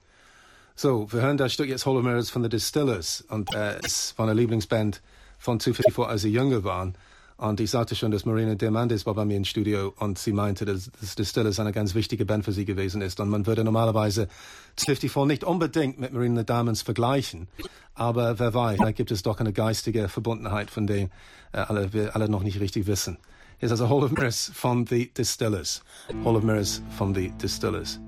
So, 0.76 1.12
wir 1.12 1.22
hören 1.22 1.38
das 1.38 1.54
Stück 1.54 1.68
jetzt 1.68 1.86
Hall 1.86 1.98
of 1.98 2.04
Mirrors 2.04 2.30
von 2.30 2.44
The 2.44 2.50
Distillers. 2.50 3.24
Und 3.30 3.54
äh, 3.54 3.80
es 3.84 4.14
war 4.18 4.28
eine 4.28 4.40
Lieblingsband 4.40 5.02
von 5.40 5.60
254, 5.60 6.06
als 6.08 6.22
sie 6.22 6.30
jünger 6.32 6.64
waren. 6.64 6.96
Und 7.42 7.60
ich 7.60 7.72
sagte 7.72 7.96
schon, 7.96 8.12
dass 8.12 8.24
Marina 8.24 8.54
Diamandis 8.54 9.08
war 9.08 9.16
bei 9.16 9.26
mir 9.26 9.36
im 9.36 9.46
Studio 9.46 9.96
und 9.98 10.20
sie 10.20 10.32
meinte, 10.32 10.64
dass, 10.64 10.92
dass 11.02 11.16
Distillers 11.16 11.60
eine 11.60 11.72
ganz 11.72 11.96
wichtige 11.96 12.24
Band 12.24 12.46
für 12.46 12.52
sie 12.52 12.66
gewesen 12.66 13.02
ist. 13.02 13.20
Und 13.20 13.30
man 13.30 13.48
würde 13.48 13.64
normalerweise 13.64 14.28
254 14.76 15.26
nicht 15.26 15.44
unbedingt 15.44 16.00
mit 16.00 16.14
Marina 16.14 16.44
Diamonds 16.44 16.84
vergleichen. 16.84 17.48
Aber 17.96 18.38
wer 18.38 18.54
weiß, 18.54 18.78
vielleicht 18.78 18.98
gibt 18.98 19.10
es 19.10 19.24
doch 19.24 19.40
eine 19.40 19.54
geistige 19.54 20.08
Verbundenheit, 20.08 20.70
von 20.70 20.86
denen 20.86 21.10
äh, 21.52 21.58
alle, 21.58 21.92
wir 21.94 22.16
alle 22.16 22.30
noch 22.30 22.44
nicht 22.44 22.60
richtig 22.60 22.86
wissen. 22.86 23.18
Hier 23.58 23.66
ist 23.66 23.72
also 23.72 23.90
Hall 23.90 24.04
of 24.04 24.12
Mirrors 24.12 24.52
von 24.54 24.86
The 24.86 25.12
Distillers. 25.12 25.82
Hall 26.24 26.36
of 26.36 26.44
Mirrors 26.44 26.84
von 26.96 27.16
The 27.16 27.32
Distillers. 27.42 28.00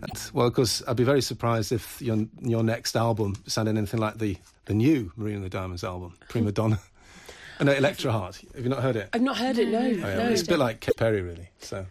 And, 0.00 0.30
well, 0.32 0.46
of 0.46 0.54
course, 0.54 0.84
I'd 0.86 0.94
be 0.94 1.04
very 1.04 1.22
surprised 1.22 1.72
if 1.72 2.00
your 2.00 2.28
your 2.40 2.62
next 2.62 2.94
album 2.94 3.34
sounded 3.48 3.76
anything 3.76 3.98
like 3.98 4.18
the 4.18 4.36
the 4.66 4.74
new 4.74 5.10
Marina 5.16 5.40
the 5.40 5.48
Diamonds 5.48 5.82
album, 5.82 6.12
Prima 6.28 6.52
Donna. 6.52 6.78
No, 7.60 7.72
Electra 7.72 8.12
Heart. 8.12 8.42
Have 8.54 8.64
you 8.64 8.70
not 8.70 8.82
heard 8.82 8.96
it? 8.96 9.08
I've 9.12 9.22
not 9.22 9.36
heard 9.38 9.58
it. 9.58 9.68
No, 9.68 9.78
Oh, 9.78 9.86
yeah. 9.86 10.16
no. 10.16 10.28
It's 10.30 10.42
a 10.42 10.46
bit 10.46 10.58
like 10.58 10.80
Katy 10.80 10.96
Perry, 10.96 11.22
really. 11.22 11.48
So, 11.60 11.86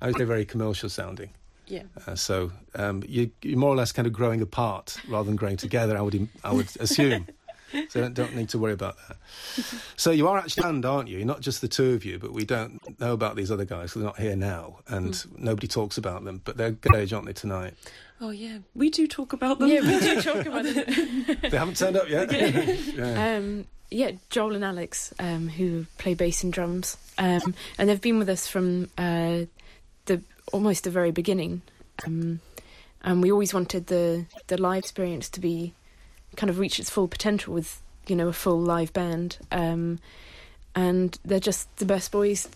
I 0.00 0.06
would 0.08 0.16
say 0.16 0.24
very 0.24 0.44
commercial 0.44 0.88
sounding. 0.88 1.30
yeah. 1.66 1.82
Uh, 2.06 2.14
so, 2.14 2.52
um, 2.74 3.02
you, 3.08 3.30
you're 3.42 3.58
more 3.58 3.70
or 3.70 3.76
less 3.76 3.92
kind 3.92 4.06
of 4.06 4.12
growing 4.12 4.40
apart 4.42 4.96
rather 5.08 5.26
than 5.26 5.36
growing 5.36 5.56
together. 5.56 5.96
I 5.96 6.00
would 6.02 6.28
I 6.42 6.52
would 6.52 6.68
assume. 6.80 7.26
So 7.88 8.00
don't, 8.02 8.14
don't 8.14 8.36
need 8.36 8.48
to 8.50 8.58
worry 8.60 8.72
about 8.72 8.96
that. 9.08 9.16
So 9.96 10.12
you 10.12 10.28
are 10.28 10.38
actually 10.38 10.60
a 10.60 10.64
band, 10.64 10.84
aren't 10.86 11.08
you? 11.08 11.16
You're 11.18 11.26
not 11.26 11.40
just 11.40 11.60
the 11.60 11.66
two 11.66 11.94
of 11.94 12.04
you, 12.04 12.20
but 12.20 12.32
we 12.32 12.44
don't 12.44 12.80
know 13.00 13.12
about 13.12 13.34
these 13.34 13.50
other 13.50 13.64
guys. 13.64 13.92
'cause 13.92 14.00
They're 14.00 14.04
not 14.04 14.18
here 14.20 14.36
now, 14.36 14.78
and 14.86 15.20
nobody 15.36 15.66
talks 15.66 15.98
about 15.98 16.22
them. 16.22 16.40
But 16.44 16.56
they're 16.56 16.70
good 16.70 16.94
age, 16.94 17.12
aren't 17.12 17.26
they, 17.26 17.32
tonight? 17.32 17.74
Oh 18.20 18.30
yeah, 18.30 18.58
we 18.76 18.90
do 18.90 19.08
talk 19.08 19.32
about 19.32 19.58
them. 19.58 19.68
Yeah, 19.70 19.80
we 19.80 19.98
do 19.98 20.22
talk 20.22 20.46
about 20.46 20.66
it. 20.66 21.40
They 21.50 21.58
haven't 21.58 21.76
turned 21.76 21.96
up 21.96 22.08
yet. 22.08 22.30
yeah. 22.94 23.36
Um, 23.38 23.66
yeah, 23.94 24.10
Joel 24.28 24.56
and 24.56 24.64
Alex, 24.64 25.14
um, 25.20 25.48
who 25.48 25.86
play 25.98 26.14
bass 26.14 26.42
and 26.42 26.52
drums, 26.52 26.96
um, 27.16 27.54
and 27.78 27.88
they've 27.88 28.00
been 28.00 28.18
with 28.18 28.28
us 28.28 28.48
from 28.48 28.90
uh, 28.98 29.42
the 30.06 30.20
almost 30.52 30.82
the 30.82 30.90
very 30.90 31.12
beginning, 31.12 31.62
um, 32.04 32.40
and 33.02 33.22
we 33.22 33.30
always 33.30 33.54
wanted 33.54 33.86
the 33.86 34.26
the 34.48 34.60
live 34.60 34.80
experience 34.80 35.28
to 35.30 35.40
be 35.40 35.74
kind 36.34 36.50
of 36.50 36.58
reach 36.58 36.80
its 36.80 36.90
full 36.90 37.06
potential 37.06 37.54
with 37.54 37.80
you 38.08 38.16
know 38.16 38.26
a 38.28 38.32
full 38.32 38.60
live 38.60 38.92
band. 38.92 39.38
Um, 39.52 40.00
and 40.74 41.16
they're 41.24 41.38
just 41.38 41.74
the 41.76 41.86
best 41.86 42.10
boys. 42.10 42.48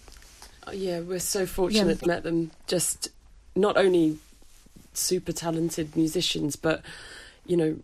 Oh, 0.67 0.73
yeah, 0.73 0.99
we're 0.99 1.21
so 1.21 1.47
fortunate 1.47 1.87
yeah. 1.87 1.95
to 1.95 2.07
met 2.09 2.23
them. 2.25 2.51
Just 2.67 3.11
not 3.55 3.77
only 3.77 4.19
super 4.93 5.31
talented 5.31 5.95
musicians, 5.95 6.57
but 6.57 6.83
you 7.47 7.57
know, 7.57 7.77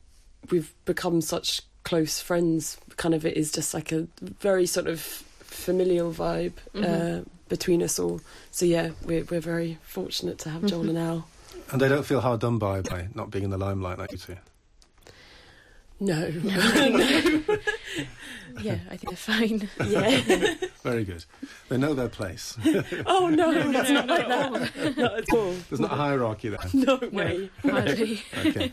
we've 0.50 0.74
become 0.84 1.20
such 1.20 1.62
close 1.84 2.20
friends. 2.20 2.78
Kind 2.96 3.14
of, 3.14 3.24
it 3.24 3.36
is 3.36 3.52
just 3.52 3.74
like 3.74 3.92
a 3.92 4.06
very 4.20 4.66
sort 4.66 4.86
of 4.86 5.00
familial 5.00 6.12
vibe 6.12 6.54
mm-hmm. 6.74 6.84
uh, 7.20 7.22
between 7.48 7.82
us 7.82 7.98
all. 7.98 8.20
So 8.50 8.66
yeah, 8.66 8.90
we're 9.04 9.24
we're 9.24 9.40
very 9.40 9.78
fortunate 9.82 10.38
to 10.40 10.50
have 10.50 10.62
mm-hmm. 10.62 10.68
Joel 10.68 10.88
and 10.88 10.98
Al. 10.98 11.28
And 11.70 11.80
they 11.80 11.88
don't 11.88 12.04
feel 12.04 12.20
hard 12.20 12.40
done 12.40 12.58
by 12.58 12.82
by 12.82 13.08
not 13.14 13.30
being 13.30 13.44
in 13.44 13.50
the 13.50 13.58
limelight 13.58 13.98
like 13.98 14.12
you 14.12 14.18
two. 14.18 14.36
No. 16.00 16.28
no. 16.42 16.52
yeah, 18.60 18.78
I 18.90 18.96
think 18.96 19.08
they're 19.08 19.16
fine. 19.16 19.68
Yeah. 19.86 20.54
Very 20.84 21.06
good. 21.06 21.24
They 21.70 21.78
know 21.78 21.94
their 21.94 22.10
place. 22.10 22.58
oh 23.06 23.28
no, 23.28 23.50
it's 23.52 23.88
not 23.90 24.06
like 24.06 24.28
that. 24.28 24.52
Not 24.98 25.18
at 25.18 25.32
all. 25.32 25.54
There's 25.70 25.80
not 25.80 25.92
a 25.92 25.96
hierarchy 25.96 26.50
there. 26.50 26.58
No 26.74 27.00
way. 27.10 27.48
okay. 27.64 28.70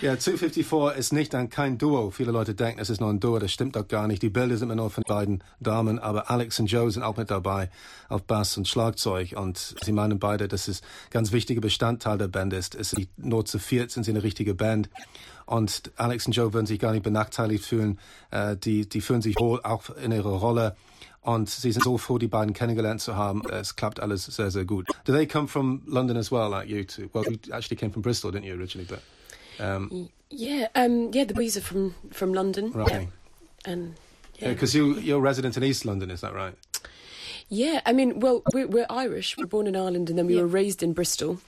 Ja, 0.00 0.16
254 0.18 0.96
ist 0.96 1.12
nicht 1.12 1.34
ein 1.34 1.50
kein 1.50 1.76
Duo. 1.76 2.10
Viele 2.10 2.32
Leute 2.32 2.54
denken, 2.54 2.80
es 2.80 2.88
ist 2.88 3.02
nur 3.02 3.10
ein 3.10 3.20
Duo. 3.20 3.38
Das 3.38 3.52
stimmt 3.52 3.76
doch 3.76 3.86
gar 3.86 4.06
nicht. 4.08 4.22
Die 4.22 4.30
Bilder 4.30 4.56
sind 4.56 4.70
immer 4.70 4.76
nur 4.76 4.88
von 4.88 5.04
beiden 5.06 5.44
Damen, 5.60 5.98
aber 5.98 6.30
Alex 6.30 6.58
und 6.58 6.68
Joe 6.68 6.90
sind 6.90 7.02
auch 7.02 7.18
mit 7.18 7.30
dabei 7.30 7.68
auf 8.08 8.22
Bass 8.22 8.56
und 8.56 8.66
Schlagzeug. 8.66 9.34
Und 9.36 9.74
sie 9.82 9.92
meinen 9.92 10.18
beide, 10.18 10.48
dass 10.48 10.68
es 10.68 10.80
ganz 11.10 11.32
wichtiger 11.32 11.60
Bestandteil 11.60 12.16
der 12.16 12.28
Band 12.28 12.54
ist. 12.54 12.74
Es 12.74 12.94
ist 12.94 13.08
nur 13.18 13.44
zu 13.44 13.58
viert 13.58 13.90
sind 13.90 14.04
sie 14.04 14.12
eine 14.12 14.22
richtige 14.22 14.54
Band. 14.54 14.88
Und 15.44 15.92
Alex 15.96 16.24
und 16.26 16.32
Joe 16.32 16.54
würden 16.54 16.64
sich 16.64 16.78
gar 16.78 16.92
nicht 16.92 17.02
benachteiligt 17.02 17.66
fühlen. 17.66 17.98
Äh, 18.30 18.56
die, 18.56 18.88
die 18.88 19.02
fühlen 19.02 19.20
sich 19.20 19.38
wohl 19.38 19.60
auch 19.62 19.90
in 19.90 20.12
ihrer 20.12 20.30
Rolle. 20.30 20.76
Und 21.22 21.48
sie 21.48 21.70
sind 21.70 21.84
so 21.84 21.98
froh, 21.98 22.18
die 22.18 22.26
beiden 22.26 22.52
kennengelernt 22.52 23.00
zu 23.00 23.14
haben. 23.14 23.42
Es 23.48 23.76
klappt 23.76 24.00
alles 24.00 24.24
sehr, 24.24 24.50
sehr 24.50 24.64
gut. 24.64 24.86
Do 25.04 25.12
they 25.12 25.24
come 25.24 25.46
from 25.46 25.82
London 25.86 26.16
as 26.16 26.32
well, 26.32 26.50
like 26.50 26.68
you 26.68 26.84
two? 26.84 27.08
Well, 27.12 27.24
you 27.30 27.38
actually 27.52 27.76
came 27.76 27.92
from 27.92 28.02
Bristol, 28.02 28.32
didn't 28.32 28.44
you, 28.44 28.54
originally? 28.54 28.88
But 28.88 29.02
um, 29.64 30.08
yeah, 30.30 30.66
um, 30.74 31.12
yeah, 31.12 31.24
the 31.24 31.34
boys 31.34 31.56
are 31.56 31.60
from 31.60 31.94
from 32.10 32.34
London. 32.34 32.72
Right. 32.72 33.08
And 33.64 33.94
because 34.40 34.74
yeah. 34.74 34.82
you 34.82 34.98
you're 34.98 35.20
resident 35.20 35.56
in 35.56 35.62
East 35.62 35.84
London, 35.84 36.10
is 36.10 36.22
that 36.22 36.34
right? 36.34 36.54
Yeah, 37.48 37.82
I 37.84 37.92
mean, 37.92 38.18
well, 38.20 38.42
we're, 38.54 38.66
we're 38.66 38.86
Irish. 38.88 39.36
We're 39.36 39.46
born 39.46 39.66
in 39.66 39.76
Ireland, 39.76 40.08
and 40.08 40.18
then 40.18 40.26
we 40.26 40.36
yeah. 40.36 40.40
were 40.40 40.46
raised 40.46 40.82
in 40.82 40.94
Bristol. 40.94 41.38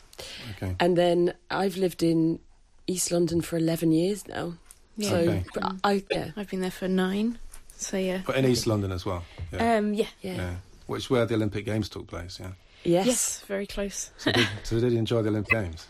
Okay. 0.57 0.77
And 0.79 0.99
then 0.99 1.33
I've 1.51 1.79
lived 1.79 2.03
in 2.03 2.41
East 2.87 3.11
London 3.11 3.41
for 3.41 3.57
11 3.57 3.91
years 3.91 4.29
now. 4.29 4.55
Yeah. 4.97 5.09
So, 5.09 5.17
okay. 5.17 5.45
I, 5.83 6.05
yeah. 6.11 6.31
I've 6.37 6.51
been 6.51 6.61
there 6.61 6.71
for 6.71 6.89
nine. 6.89 7.39
So, 7.77 7.97
yeah. 7.97 8.23
But 8.27 8.37
in 8.37 8.45
East 8.45 8.67
London 8.67 8.93
as 8.93 9.05
well? 9.05 9.25
Yeah. 9.53 9.77
Um, 9.77 9.95
yeah. 9.95 10.07
yeah. 10.23 10.37
yeah. 10.37 10.55
Which 10.87 11.11
where 11.11 11.27
the 11.27 11.35
Olympic 11.35 11.65
Games 11.65 11.89
took 11.89 12.07
place, 12.07 12.39
yeah? 12.41 12.53
Yes. 12.85 13.07
Yes, 13.07 13.45
very 13.49 13.67
close. 13.67 14.11
So 14.19 14.33
did, 14.33 14.47
so 14.63 14.79
did 14.79 14.93
you 14.93 14.99
enjoy 14.99 15.23
the 15.23 15.31
Olympic 15.31 15.53
Games? 15.53 15.87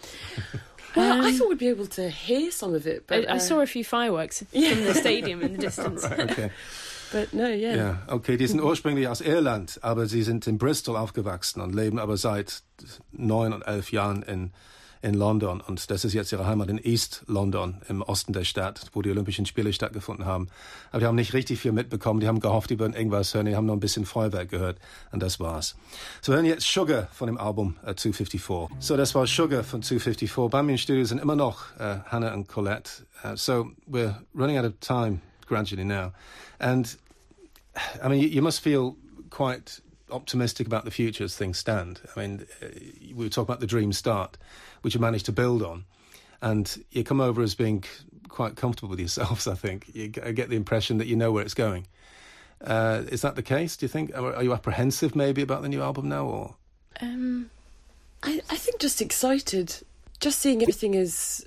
well, 0.97 1.13
um, 1.13 1.21
I 1.23 1.33
thought 1.33 1.49
we'd 1.49 1.59
be 1.59 1.69
able 1.69 1.87
to 1.89 2.09
hear 2.09 2.51
some 2.51 2.75
of 2.75 2.87
it, 2.87 3.07
but... 3.07 3.29
I, 3.29 3.33
uh, 3.33 3.35
I 3.35 3.39
saw 3.39 3.61
a 3.61 3.67
few 3.67 3.85
fireworks 3.85 4.45
yeah. 4.53 4.71
from 4.71 4.85
the 4.85 4.95
stadium 4.95 5.43
in 5.43 5.53
the 5.53 5.59
distance. 5.67 6.05
right, 6.05 6.31
okay. 6.31 6.51
But 7.13 7.33
no, 7.33 7.47
yeah. 7.47 7.77
Ja, 7.77 8.03
okay, 8.09 8.37
die 8.37 8.49
sind 8.49 8.61
ursprünglich 8.61 9.07
aus 9.07 9.21
Irland, 9.21 9.79
aber 9.83 10.07
sie 10.07 10.25
sind 10.25 10.49
in 10.49 10.59
Bristol 10.59 10.97
aufgewachsen 10.97 11.61
und 11.61 11.73
leben 11.73 12.01
aber 12.01 12.17
seit 12.17 12.65
neun 13.13 13.53
und 13.53 13.63
elf 13.63 13.93
Jahren 13.93 14.25
in 14.25 14.51
in 15.05 15.15
London 15.15 15.61
und 15.61 15.91
das 15.91 16.07
ist 16.07 16.15
jetzt 16.15 16.33
ihre 16.33 16.47
Heimat 16.47 16.71
in 16.71 16.79
East 16.83 17.25
London 17.27 17.83
im 17.89 18.01
Osten 18.01 18.33
der 18.33 18.45
Stadt, 18.45 18.87
wo 18.95 19.03
die 19.03 19.11
Olympischen 19.11 19.45
Spiele 19.45 19.71
stattgefunden 19.75 20.25
haben. 20.25 20.49
Aber 20.91 21.01
die 21.01 21.07
haben 21.07 21.15
nicht 21.15 21.35
richtig 21.35 21.61
viel 21.61 21.73
mitbekommen. 21.73 22.21
Die 22.21 22.27
haben 22.27 22.41
gehofft, 22.41 22.71
die 22.71 22.79
würden 22.79 22.95
irgendwas 22.95 23.35
hören. 23.35 23.45
Die 23.45 23.55
haben 23.55 23.67
noch 23.67 23.75
ein 23.75 23.81
bisschen 23.81 24.07
Feuerwerk 24.07 24.49
gehört 24.49 24.79
und 25.13 25.23
das 25.23 25.39
war's. 25.41 25.77
So 26.23 26.33
wir 26.33 26.37
hören 26.37 26.47
jetzt 26.47 26.67
Sugar 26.67 27.09
von 27.13 27.27
dem 27.27 27.37
Album 27.37 27.77
uh, 27.83 27.93
254. 27.93 28.79
So 28.79 28.97
das 28.97 29.15
war 29.15 29.27
Sugar 29.27 29.63
von 29.63 29.83
254. 29.83 30.33
Bei 30.51 30.63
mir 30.63 30.73
im 30.73 30.79
Studio 30.79 31.05
sind 31.05 31.19
immer 31.19 31.37
noch 31.37 31.67
uh, 31.79 32.01
Hannah 32.07 32.33
und 32.33 32.49
Colette. 32.49 33.05
Uh, 33.23 33.37
so 33.37 33.73
we're 33.87 34.15
running 34.35 34.59
out 34.59 34.65
of 34.65 34.73
time 34.81 35.21
gradually 35.47 35.85
now, 35.85 36.13
and 36.59 36.97
I 38.03 38.09
mean 38.09 38.21
you, 38.21 38.29
you 38.29 38.43
must 38.43 38.61
feel 38.61 38.97
quite 39.29 39.83
optimistic 40.11 40.67
about 40.67 40.85
the 40.85 40.91
future 40.91 41.25
as 41.25 41.37
things 41.37 41.59
stand. 41.59 42.01
I 42.17 42.21
mean, 42.21 42.47
uh, 42.63 42.67
we 43.15 43.25
were 43.25 43.29
talking 43.29 43.53
about 43.53 43.61
the 43.61 43.67
dream 43.67 43.93
start, 43.93 44.37
which 44.85 44.95
you 44.95 45.01
managed 45.01 45.25
to 45.27 45.33
build 45.33 45.63
on, 45.63 45.85
and 46.43 46.85
you 46.91 47.03
come 47.03 47.21
over 47.21 47.41
as 47.41 47.55
being 47.55 47.83
quite 48.29 48.55
comfortable 48.55 48.91
with 48.91 49.01
yourselves. 49.01 49.47
I 49.55 49.55
think 49.55 49.91
you 49.95 50.09
get 50.09 50.51
the 50.51 50.57
impression 50.57 50.99
that 50.99 51.07
you 51.07 51.17
know 51.17 51.33
where 51.33 51.43
it's 51.43 51.55
going. 51.55 51.87
Uh, 52.61 53.03
is 53.09 53.23
that 53.23 53.35
the 53.35 53.43
case? 53.43 53.77
Do 53.77 53.85
you 53.85 53.89
think? 53.89 54.15
Are 54.15 54.43
you 54.43 54.53
apprehensive 54.53 55.17
maybe 55.17 55.41
about 55.41 55.63
the 55.63 55.69
new 55.69 55.83
album 55.83 56.09
now, 56.09 56.27
or? 56.27 56.55
Um, 57.01 57.51
I 58.23 58.43
I 58.51 58.57
think 58.57 58.79
just 58.79 59.01
excited, 59.01 59.75
just 60.21 60.39
seeing 60.41 60.63
everything 60.63 60.95
as. 60.95 61.47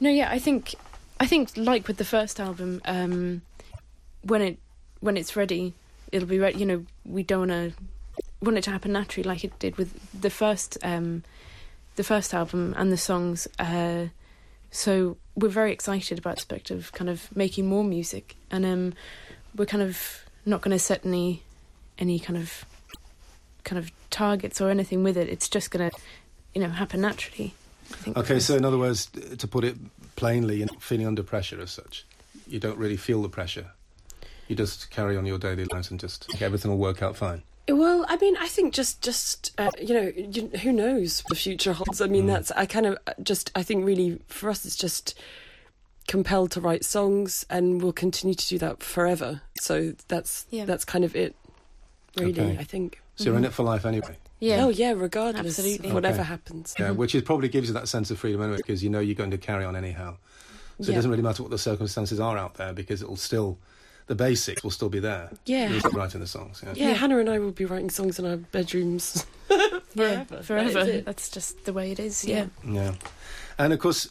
No, 0.00 0.10
yeah, 0.10 0.30
I 0.30 0.38
think, 0.38 0.74
I 1.20 1.26
think 1.26 1.56
like 1.56 1.86
with 1.88 1.96
the 1.96 2.04
first 2.04 2.38
album, 2.38 2.82
um, 2.84 3.42
when 4.22 4.42
it 4.42 4.58
when 5.00 5.16
it's 5.16 5.36
ready, 5.36 5.72
it'll 6.12 6.28
be 6.28 6.38
ready. 6.38 6.58
You 6.58 6.66
know, 6.66 6.86
we 7.04 7.22
don't 7.22 7.48
want 7.48 7.50
to 7.50 7.72
want 8.42 8.58
it 8.58 8.64
to 8.64 8.70
happen 8.70 8.92
naturally, 8.92 9.28
like 9.28 9.44
it 9.44 9.58
did 9.58 9.76
with 9.76 10.20
the 10.20 10.30
first 10.30 10.78
um, 10.82 11.24
the 11.96 12.04
first 12.04 12.34
album 12.34 12.74
and 12.76 12.92
the 12.92 12.96
songs. 12.96 13.46
Uh, 13.58 14.06
so 14.70 15.16
we're 15.34 15.48
very 15.48 15.72
excited 15.72 16.18
about 16.18 16.36
the 16.36 16.40
aspect 16.40 16.70
of 16.70 16.92
kind 16.92 17.08
of 17.08 17.34
making 17.36 17.66
more 17.66 17.84
music, 17.84 18.36
and 18.50 18.64
um, 18.64 18.94
we're 19.54 19.66
kind 19.66 19.82
of 19.82 20.24
not 20.44 20.60
going 20.60 20.72
to 20.72 20.78
set 20.78 21.04
any 21.06 21.42
any 21.98 22.18
kind 22.18 22.36
of 22.36 22.64
kind 23.62 23.78
of 23.78 23.90
targets 24.10 24.60
or 24.60 24.70
anything 24.70 25.02
with 25.04 25.16
it. 25.16 25.28
It's 25.28 25.48
just 25.48 25.70
going 25.70 25.90
to, 25.90 25.96
you 26.54 26.60
know, 26.60 26.68
happen 26.68 27.00
naturally. 27.00 27.54
Okay, 28.16 28.40
so 28.40 28.56
in 28.56 28.64
other 28.64 28.78
words, 28.78 29.06
to 29.38 29.46
put 29.46 29.64
it 29.64 29.76
plainly, 30.16 30.56
you're 30.56 30.66
not 30.66 30.82
feeling 30.82 31.06
under 31.06 31.22
pressure 31.22 31.60
as 31.60 31.70
such. 31.70 32.04
You 32.48 32.58
don't 32.58 32.78
really 32.78 32.96
feel 32.96 33.22
the 33.22 33.28
pressure 33.28 33.70
you 34.48 34.56
just 34.56 34.90
carry 34.90 35.16
on 35.16 35.26
your 35.26 35.38
daily 35.38 35.64
lives 35.64 35.90
and 35.90 35.98
just 35.98 36.26
everything 36.40 36.70
will 36.70 36.78
work 36.78 37.02
out 37.02 37.16
fine. 37.16 37.42
Well, 37.68 38.04
I 38.08 38.16
mean, 38.16 38.36
I 38.36 38.48
think 38.48 38.74
just 38.74 39.00
just 39.00 39.52
uh, 39.58 39.70
you 39.80 39.94
know, 39.94 40.12
you, 40.14 40.48
who 40.58 40.72
knows 40.72 41.20
what 41.20 41.30
the 41.30 41.36
future 41.36 41.72
holds. 41.72 42.00
I 42.00 42.06
mean, 42.06 42.24
mm. 42.24 42.28
that's 42.28 42.50
I 42.52 42.66
kind 42.66 42.86
of 42.86 42.98
uh, 43.06 43.12
just 43.22 43.50
I 43.54 43.62
think 43.62 43.86
really 43.86 44.20
for 44.28 44.50
us 44.50 44.66
it's 44.66 44.76
just 44.76 45.18
compelled 46.06 46.50
to 46.50 46.60
write 46.60 46.84
songs, 46.84 47.46
and 47.48 47.80
we'll 47.80 47.92
continue 47.92 48.34
to 48.34 48.48
do 48.48 48.58
that 48.58 48.82
forever. 48.82 49.40
So 49.58 49.94
that's 50.08 50.46
yeah. 50.50 50.66
that's 50.66 50.84
kind 50.84 51.04
of 51.04 51.16
it, 51.16 51.34
really. 52.16 52.32
Okay. 52.32 52.56
I 52.58 52.64
think. 52.64 53.00
So 53.16 53.24
you're 53.24 53.34
in 53.34 53.42
mm-hmm. 53.42 53.46
it 53.46 53.52
for 53.54 53.62
life 53.62 53.86
anyway. 53.86 54.16
Yeah. 54.40 54.64
Oh 54.64 54.68
yeah, 54.68 54.92
regardless, 54.94 55.58
Absolutely. 55.58 55.92
whatever 55.92 56.20
okay. 56.20 56.28
happens. 56.28 56.74
Yeah, 56.78 56.88
mm-hmm. 56.88 56.98
which 56.98 57.14
is 57.14 57.22
probably 57.22 57.48
gives 57.48 57.68
you 57.68 57.74
that 57.74 57.88
sense 57.88 58.10
of 58.10 58.18
freedom 58.18 58.42
anyway, 58.42 58.58
because 58.58 58.84
you 58.84 58.90
know 58.90 59.00
you're 59.00 59.14
going 59.14 59.30
to 59.30 59.38
carry 59.38 59.64
on 59.64 59.74
anyhow. 59.74 60.16
So 60.80 60.86
yeah. 60.86 60.92
it 60.92 60.94
doesn't 60.96 61.10
really 61.10 61.22
matter 61.22 61.42
what 61.42 61.50
the 61.50 61.58
circumstances 61.58 62.20
are 62.20 62.36
out 62.36 62.54
there, 62.54 62.74
because 62.74 63.00
it'll 63.00 63.16
still 63.16 63.58
the 64.06 64.14
basics 64.14 64.62
will 64.62 64.70
still 64.70 64.88
be 64.88 65.00
there. 65.00 65.30
Yeah. 65.46 65.70
You'll 65.70 65.90
writing 65.92 66.20
the 66.20 66.26
songs. 66.26 66.62
Yeah. 66.64 66.72
yeah. 66.74 66.92
Hannah 66.92 67.18
and 67.18 67.30
I 67.30 67.38
will 67.38 67.52
be 67.52 67.64
writing 67.64 67.90
songs 67.90 68.18
in 68.18 68.26
our 68.26 68.36
bedrooms 68.36 69.26
forever. 69.46 69.80
Yeah, 69.96 70.24
forever. 70.42 70.84
That 70.84 71.04
That's 71.04 71.30
just 71.30 71.64
the 71.66 71.72
way 71.72 71.92
it 71.92 72.00
is. 72.00 72.24
Yeah. 72.24 72.46
Yeah. 72.66 72.94
And 73.58 73.72
of 73.72 73.78
course, 73.78 74.10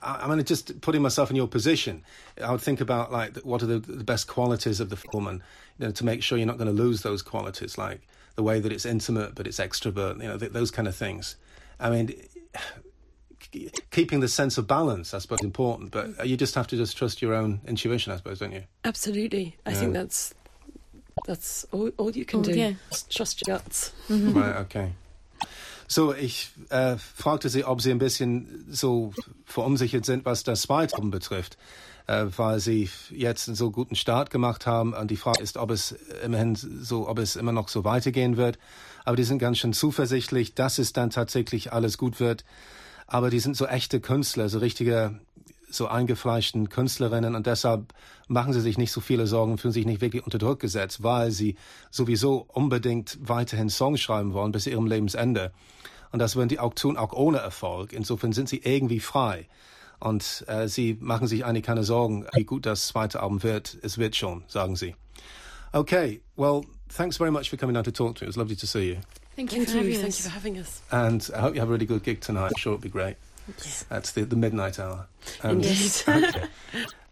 I 0.00 0.28
mean, 0.28 0.42
just 0.44 0.80
putting 0.80 1.02
myself 1.02 1.30
in 1.30 1.36
your 1.36 1.48
position, 1.48 2.04
I 2.42 2.52
would 2.52 2.60
think 2.60 2.80
about 2.80 3.10
like 3.10 3.36
what 3.38 3.62
are 3.62 3.66
the, 3.66 3.80
the 3.80 4.04
best 4.04 4.28
qualities 4.28 4.78
of 4.78 4.88
the 4.88 4.96
film, 4.96 5.26
and 5.26 5.42
you 5.78 5.86
know, 5.86 5.92
to 5.92 6.04
make 6.04 6.22
sure 6.22 6.38
you're 6.38 6.46
not 6.46 6.58
going 6.58 6.74
to 6.74 6.82
lose 6.82 7.02
those 7.02 7.22
qualities, 7.22 7.76
like 7.76 8.02
the 8.36 8.42
way 8.42 8.60
that 8.60 8.70
it's 8.70 8.86
intimate 8.86 9.34
but 9.34 9.46
it's 9.46 9.58
extrovert, 9.58 10.22
you 10.22 10.28
know, 10.28 10.38
th- 10.38 10.52
those 10.52 10.70
kind 10.70 10.86
of 10.86 10.94
things. 10.94 11.36
I 11.80 11.90
mean, 11.90 12.14
keeping 13.90 14.20
the 14.20 14.28
sense 14.28 14.58
of 14.58 14.66
balance, 14.66 15.14
I 15.14 15.18
suppose, 15.18 15.40
is 15.40 15.44
important. 15.44 15.90
But 15.90 16.26
you 16.26 16.36
just 16.36 16.54
have 16.54 16.66
to 16.68 16.76
just 16.76 16.96
trust 16.96 17.22
your 17.22 17.34
own 17.34 17.60
intuition, 17.66 18.12
I 18.12 18.16
suppose, 18.16 18.38
don't 18.38 18.52
you? 18.52 18.64
Absolutely. 18.84 19.56
I 19.64 19.70
yeah. 19.70 19.78
think 19.78 19.92
that's 19.92 20.34
that's 21.26 21.66
all, 21.72 21.90
all 21.96 22.10
you 22.10 22.24
can 22.24 22.40
oh, 22.40 22.42
do. 22.42 22.52
Yeah. 22.52 22.72
Just 22.90 23.10
trust 23.10 23.46
your 23.46 23.56
guts. 23.56 23.92
Mhm. 24.08 24.34
Right. 24.34 24.56
Okay. 24.56 24.92
So, 25.88 26.12
ich 26.12 26.50
äh, 26.70 26.96
fragte 26.96 27.48
Sie, 27.48 27.64
ob 27.64 27.80
Sie 27.80 27.92
ein 27.92 27.98
bisschen 27.98 28.66
so 28.68 29.12
verunsichert 29.44 30.04
sind, 30.04 30.24
was 30.24 30.42
das 30.42 30.62
zweite 30.62 30.96
Album 30.96 31.12
betrifft, 31.12 31.56
äh, 32.08 32.26
weil 32.36 32.58
Sie 32.58 32.90
jetzt 33.10 33.48
einen 33.48 33.54
so 33.54 33.70
guten 33.70 33.94
Start 33.94 34.30
gemacht 34.30 34.66
haben. 34.66 34.94
Und 34.94 35.10
die 35.12 35.16
Frage 35.16 35.42
ist, 35.42 35.56
ob 35.56 35.70
es 35.70 35.94
immerhin 36.24 36.56
so, 36.56 37.08
ob 37.08 37.18
es 37.20 37.36
immer 37.36 37.52
noch 37.52 37.68
so 37.68 37.84
weitergehen 37.84 38.36
wird. 38.36 38.58
Aber 39.04 39.16
die 39.16 39.22
sind 39.22 39.38
ganz 39.38 39.58
schön 39.58 39.72
zuversichtlich, 39.72 40.54
dass 40.54 40.78
es 40.78 40.92
dann 40.92 41.10
tatsächlich 41.10 41.72
alles 41.72 41.98
gut 41.98 42.18
wird 42.18 42.44
aber 43.06 43.30
die 43.30 43.40
sind 43.40 43.56
so 43.56 43.66
echte 43.66 44.00
Künstler, 44.00 44.48
so 44.48 44.58
richtige 44.58 45.20
so 45.68 45.88
eingefleischten 45.88 46.68
Künstlerinnen 46.68 47.34
und 47.34 47.46
deshalb 47.46 47.92
machen 48.28 48.52
sie 48.52 48.60
sich 48.60 48.78
nicht 48.78 48.92
so 48.92 49.00
viele 49.00 49.26
Sorgen, 49.26 49.58
fühlen 49.58 49.72
sich 49.72 49.86
nicht 49.86 50.00
wirklich 50.00 50.24
unter 50.24 50.38
Druck 50.38 50.60
gesetzt, 50.60 51.02
weil 51.02 51.30
sie 51.30 51.56
sowieso 51.90 52.46
unbedingt 52.48 53.18
weiterhin 53.20 53.68
Songs 53.68 54.00
schreiben 54.00 54.32
wollen 54.32 54.52
bis 54.52 54.66
ihrem 54.66 54.86
Lebensende. 54.86 55.52
Und 56.12 56.20
das 56.20 56.36
würden 56.36 56.48
die 56.48 56.60
auch 56.60 56.74
tun, 56.74 56.96
auch 56.96 57.12
ohne 57.12 57.38
Erfolg. 57.38 57.92
Insofern 57.92 58.32
sind 58.32 58.48
sie 58.48 58.58
irgendwie 58.58 59.00
frei. 59.00 59.48
Und 59.98 60.44
äh, 60.46 60.68
sie 60.68 60.96
machen 61.00 61.26
sich 61.26 61.44
eigentlich 61.44 61.64
keine 61.64 61.82
Sorgen, 61.82 62.26
wie 62.34 62.44
gut 62.44 62.66
das 62.66 62.86
zweite 62.88 63.20
Album 63.20 63.42
wird. 63.42 63.76
Es 63.82 63.98
wird 63.98 64.14
schon, 64.14 64.44
sagen 64.46 64.76
sie. 64.76 64.94
Okay, 65.72 66.20
well, 66.36 66.62
thanks 66.94 67.16
very 67.16 67.30
much 67.30 67.50
for 67.50 67.58
coming 67.58 67.74
down 67.74 67.84
to 67.84 67.90
talk 67.90 68.14
to 68.16 68.24
me. 68.24 68.28
It 68.28 68.28
was 68.28 68.36
lovely 68.36 68.56
to 68.56 68.66
see 68.66 68.92
you. 68.92 68.96
Thank 69.36 69.52
you. 69.52 69.66
Thank 69.66 69.68
for 69.68 69.76
you. 69.76 69.82
having 69.82 70.00
Thank 70.00 70.08
us. 70.08 70.18
you 70.18 70.24
for 70.24 70.34
having 70.34 70.58
us. 70.58 70.82
And 70.90 71.30
I 71.36 71.40
hope 71.40 71.54
you 71.54 71.60
have 71.60 71.68
a 71.68 71.72
really 71.72 71.86
good 71.86 72.02
gig 72.02 72.20
tonight. 72.20 72.52
I'm 72.54 72.58
sure 72.58 72.72
it'll 72.72 72.82
be 72.82 72.88
great. 72.88 73.16
Yes. 73.48 73.84
That's 73.88 74.12
the, 74.12 74.24
the 74.24 74.36
midnight 74.36 74.80
hour. 74.80 75.06
Um, 75.42 75.50
Indeed. 75.62 76.04
okay. 76.08 76.46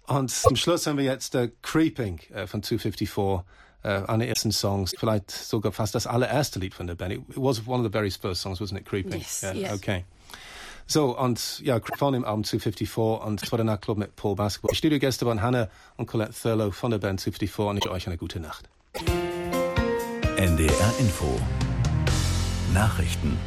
Und 0.07 0.31
zum 0.31 0.57
Schluss 0.57 0.87
haben 0.87 0.99
wir 0.99 1.05
jetzt 1.05 1.35
äh, 1.35 1.51
Creeping 1.63 2.21
äh, 2.33 2.47
von 2.47 2.63
254, 2.63 3.45
äh, 3.83 3.89
einer 3.89 4.19
der 4.19 4.29
ersten 4.29 4.53
Songs, 4.53 4.95
vielleicht 4.99 5.31
sogar 5.31 5.73
fast 5.73 5.95
das 5.95 6.07
allererste 6.07 6.59
Lied 6.59 6.75
von 6.75 6.87
der 6.87 6.95
Band. 6.95 7.13
It, 7.13 7.21
it 7.29 7.37
was 7.37 7.67
one 7.67 7.81
of 7.81 7.85
the 7.85 7.91
very 7.91 8.11
first 8.11 8.43
songs, 8.43 8.61
wasn't 8.61 8.79
it? 8.79 8.87
Creeping. 8.87 9.21
Yes, 9.21 9.43
Yeah, 9.43 9.53
yes. 9.53 9.73
Okay. 9.73 10.05
So, 10.87 11.17
und 11.19 11.61
ja, 11.61 11.81
von 11.97 12.13
dem 12.13 12.25
Album 12.25 12.45
254 12.45 12.97
und 13.25 13.41
das 13.41 13.51
war 13.51 13.57
der 13.57 13.65
Nachtclub 13.65 13.97
mit 13.97 14.17
Paul 14.17 14.37
Baskerville. 14.37 14.73
Die 14.73 14.77
Studiogäste 14.77 15.25
waren 15.25 15.41
Hannah 15.41 15.69
und 15.97 16.07
Colette 16.07 16.35
Thurlow 16.35 16.71
von 16.73 16.91
der 16.91 16.99
Band 16.99 17.21
254 17.21 17.59
und 17.59 17.79
ich 17.79 17.89
euch 17.89 18.07
eine 18.07 18.19
gute 18.19 18.41
Nacht. 18.41 18.69
NDR 20.37 20.95
Info 20.99 21.41
Nachrichten 22.75 23.39